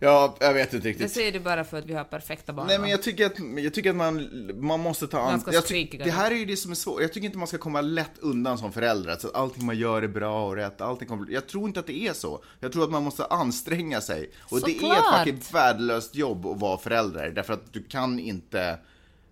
[0.00, 1.12] Ja, jag vet inte Det riktigt.
[1.12, 2.66] säger du bara för att vi har perfekta barn.
[2.66, 4.28] Nej men jag tycker att, jag tycker att man,
[4.60, 5.42] man måste ta an...
[5.46, 6.04] Jag ty- skrikiga.
[6.04, 7.02] Det här är ju det som är svårt.
[7.02, 9.16] Jag tycker inte man ska komma lätt undan som förälder.
[9.16, 10.80] Så att allting man gör är bra och rätt.
[10.80, 11.30] Allting kommer...
[11.30, 12.44] Jag tror inte att det är så.
[12.60, 14.30] Jag tror att man måste anstränga sig.
[14.40, 14.98] Och det är Såklart.
[15.26, 17.30] ett fucking värdelöst jobb att vara förälder.
[17.30, 18.78] Därför att du kan inte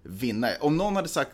[0.02, 0.48] vinna.
[0.60, 1.30] Om någon hade sagt,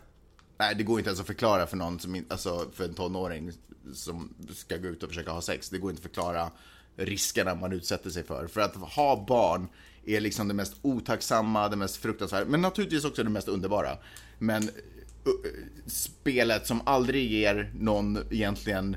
[0.59, 3.53] nej det går inte ens att förklara för någon som, alltså för en tonåring
[3.95, 5.69] som ska gå ut och försöka ha sex.
[5.71, 6.51] Det går inte att förklara
[6.97, 8.47] riskerna man utsätter sig för.
[8.47, 9.69] För att ha barn
[10.07, 13.99] är liksom det mest otacksamma, det mest fruktansvärda, men naturligtvis också det mest underbara.
[14.39, 14.71] Men uh,
[15.87, 18.97] spelet som aldrig ger någon egentligen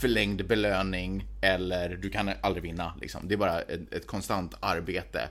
[0.00, 2.94] förlängd belöning eller du kan aldrig vinna.
[3.00, 3.28] Liksom.
[3.28, 5.28] Det är bara ett, ett konstant arbete.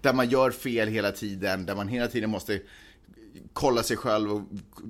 [0.00, 2.60] Där man gör fel hela tiden, där man hela tiden måste
[3.52, 4.42] kolla sig själv och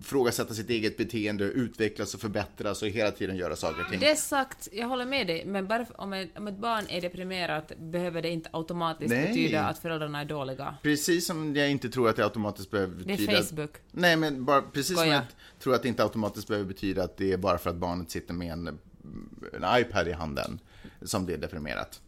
[0.02, 4.00] frågasätta sitt eget beteende, utvecklas och förbättras och hela tiden göra saker och ting.
[4.00, 7.72] Det sagt, jag håller med dig, men bara om ett, om ett barn är deprimerat
[7.78, 9.28] behöver det inte automatiskt Nej.
[9.28, 10.74] betyda att föräldrarna är dåliga.
[10.82, 13.32] Precis som jag inte tror att det automatiskt behöver Det betyda...
[13.32, 13.70] är Facebook.
[13.90, 15.14] Nej, men bara, precis som Skoja.
[15.14, 15.22] jag
[15.62, 18.34] tror att det inte automatiskt behöver betyda att det är bara för att barnet sitter
[18.34, 18.66] med en,
[19.52, 20.60] en iPad i handen
[21.02, 22.00] som det är deprimerat.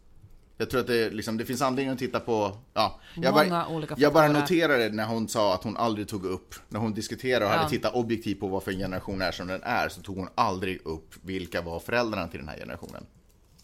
[0.57, 2.57] Jag tror att det, liksom, det finns anledning att titta på...
[2.73, 6.25] Ja, jag Många bara, olika Jag bara noterade när hon sa att hon aldrig tog
[6.25, 7.55] upp, när hon diskuterade och Ja.
[7.57, 10.85] hade tittat objektivt på varför en generation är som den är, så tog hon aldrig
[10.85, 13.05] upp vilka var föräldrarna till den här generationen.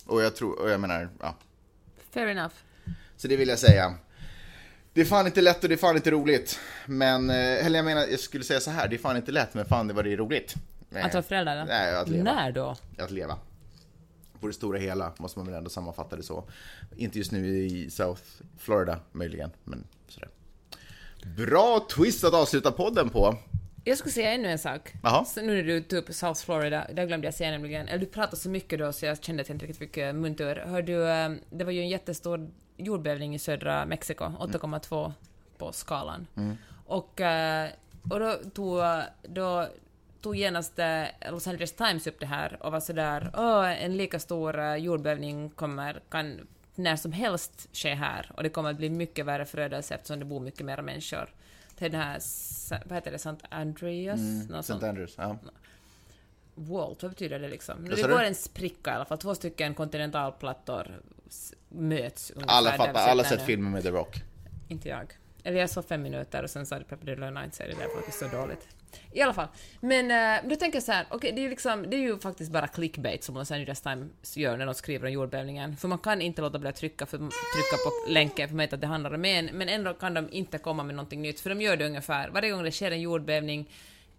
[0.06, 1.36] Och jag tror, och jag menar, ja.
[2.12, 2.54] Fair enough.
[3.18, 3.94] Så det vill jag säga.
[4.94, 6.60] Det är fan inte lätt och det är fan inte roligt.
[6.86, 9.54] Men, eh, eller jag menar, jag skulle säga så här, det är fan inte lätt,
[9.54, 10.54] men fan det var det roligt.
[11.04, 11.66] Att vara förälder?
[11.66, 12.24] Nej, att leva.
[12.24, 12.76] När då?
[12.98, 13.38] Att leva.
[14.40, 16.44] På det stora hela måste man väl ändå sammanfatta det så.
[16.96, 18.22] Inte just nu i South
[18.58, 20.30] Florida möjligen, men sådär.
[21.38, 23.38] Bra twist att avsluta podden på.
[23.84, 24.94] Jag skulle säga ännu en sak.
[25.04, 25.26] Jaha.
[25.26, 28.06] Så nu när du tog upp South Florida, där glömde jag säga nämligen, eller du
[28.06, 30.64] pratade så mycket då så jag kände att jag inte riktigt fick eh, muntur.
[30.66, 35.12] Hör du, eh, det var ju en jättestor jordbävning i södra Mexiko, 8,2
[35.58, 36.28] på skalan.
[36.86, 37.70] Och, eh,
[38.10, 38.82] och då tog,
[39.28, 39.68] då
[40.22, 44.20] tog genast eh, Los Angeles Times upp det här och var sådär, åh, en lika
[44.20, 48.90] stor eh, jordbävning kommer, kan när som helst ske här och det kommer att bli
[48.90, 51.30] mycket värre förödelse eftersom det bor mycket mer människor.
[51.82, 52.22] Är den här,
[52.86, 53.46] vad heter det, St.
[53.50, 54.20] Andreas?
[54.50, 54.64] Något St.
[54.64, 54.84] sånt.
[54.84, 55.38] Andrews, ja.
[56.56, 57.90] Walt, vad betyder det liksom?
[57.90, 61.02] Det går en spricka i alla fall, två stycken kontinentalplattor
[61.70, 64.24] möts ungefär Alla där fattar, alla sett filmen med The Rock.
[64.68, 65.14] Inte jag.
[65.44, 67.16] Eller jag såg fem minuter och sen sa det Pepper
[67.52, 68.68] så är det därför att det är så dåligt.
[69.12, 69.48] I alla fall.
[69.80, 72.02] Men eh, uh, då tänker jag så här, okay, det är ju liksom, det är
[72.02, 75.78] ju faktiskt bara clickbait som Los Angeles Times gör när de skriver om jordbävningen.
[75.78, 78.74] För man kan inte låta bli att trycka, för, trycka på länken för man vet
[78.74, 81.50] att det handlar om en, men ändå kan de inte komma med någonting nytt, för
[81.50, 83.70] de gör det ungefär varje gång det sker en jordbävning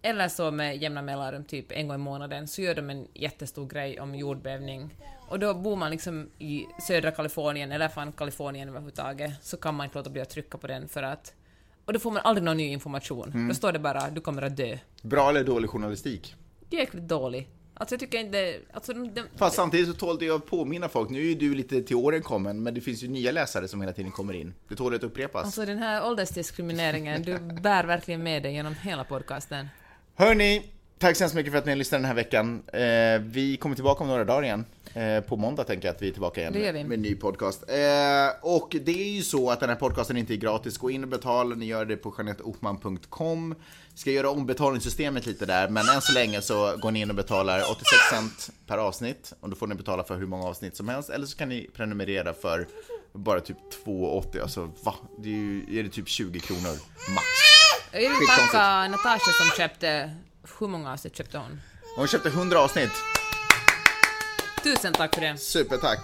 [0.01, 3.67] eller så med jämna mellanrum, typ en gång i månaden, så gör de en jättestor
[3.67, 4.89] grej om jordbävning.
[5.27, 9.85] Och då bor man liksom i södra Kalifornien, eller fan Kalifornien överhuvudtaget, så kan man
[9.85, 11.33] inte låta bli att trycka på den för att...
[11.91, 13.47] Och då får man aldrig någon ny information.
[13.47, 14.77] Då står det bara du kommer att dö.
[15.01, 16.35] Bra eller dålig journalistik?
[16.69, 17.49] Det är jäkligt dålig.
[17.73, 18.59] Alltså jag tycker inte...
[18.73, 21.09] Alltså de, de, Fast samtidigt så tål det ju att påminna folk.
[21.09, 23.81] Nu är ju du lite till åren kommen, men det finns ju nya läsare som
[23.81, 24.53] hela tiden kommer in.
[24.67, 25.45] Det tål att upprepas.
[25.45, 29.67] alltså den här åldersdiskrimineringen, du bär verkligen med dig genom hela podcasten.
[30.15, 32.63] Hörni, tack så hemskt mycket för att ni lyssnade den här veckan.
[32.67, 34.65] Eh, vi kommer tillbaka om några dagar igen.
[34.93, 36.83] Eh, på måndag tänker jag att vi är tillbaka igen vi.
[36.83, 37.63] med en ny podcast.
[37.69, 40.77] Eh, och det är ju så att den här podcasten inte är gratis.
[40.77, 43.55] Gå in och betala, ni gör det på janetteohman.com.
[43.95, 47.15] Ska göra om betalningssystemet lite där, men än så länge så går ni in och
[47.15, 49.33] betalar 86 cent per avsnitt.
[49.39, 51.69] Och då får ni betala för hur många avsnitt som helst, eller så kan ni
[51.75, 52.67] prenumerera för
[53.13, 54.41] bara typ 2,80.
[54.41, 54.95] Alltså va?
[55.17, 56.77] Det är, ju, är det typ 20 kronor
[57.13, 57.25] max.
[57.91, 60.11] Jag vill tacka Natasha som köpte...
[60.59, 61.61] Hur många avsnitt köpte hon?
[61.95, 62.91] Hon köpte 100 avsnitt.
[64.63, 65.37] Tusen tack för det.
[65.37, 65.99] Supertack.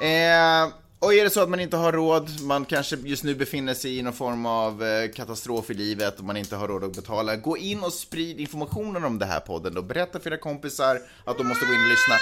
[0.00, 3.74] Eh, och är det så att man inte har råd, man kanske just nu befinner
[3.74, 6.96] sig i någon form av eh, katastrof i livet och man inte har råd att
[6.96, 9.82] betala, gå in och sprid informationen om det här podden då.
[9.82, 12.14] Berätta för era kompisar att de måste gå in och lyssna.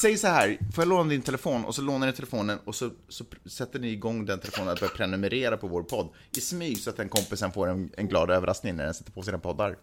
[0.00, 1.64] Säg så här, får jag låna din telefon?
[1.64, 4.92] Och så lånar ni telefonen och så, så sätter ni igång den telefonen att börja
[4.92, 8.76] prenumerera på vår podd i smyg så att den kompisen får en, en glad överraskning
[8.76, 9.76] när den sätter på sina poddar.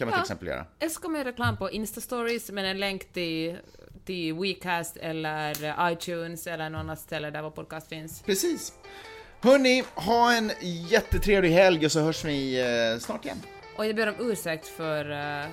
[0.00, 0.22] Kan man till Ja.
[0.22, 0.66] exempel göra.
[0.78, 3.58] Jag ska med reklam på Insta-stories med en länk till,
[4.04, 8.22] till WeCast eller iTunes eller något annat ställe där vår podcast finns.
[8.22, 8.72] Precis.
[9.40, 10.52] Hörni, ha en
[10.88, 12.60] jättetrevlig helg och så hörs vi
[12.92, 13.42] eh, snart igen.
[13.76, 15.46] Och jag ber om ursäkt för uh,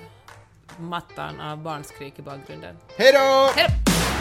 [0.78, 2.76] mattan av barnskrik i bakgrunden.
[2.98, 3.52] Hej då!
[3.56, 4.16] Hej då!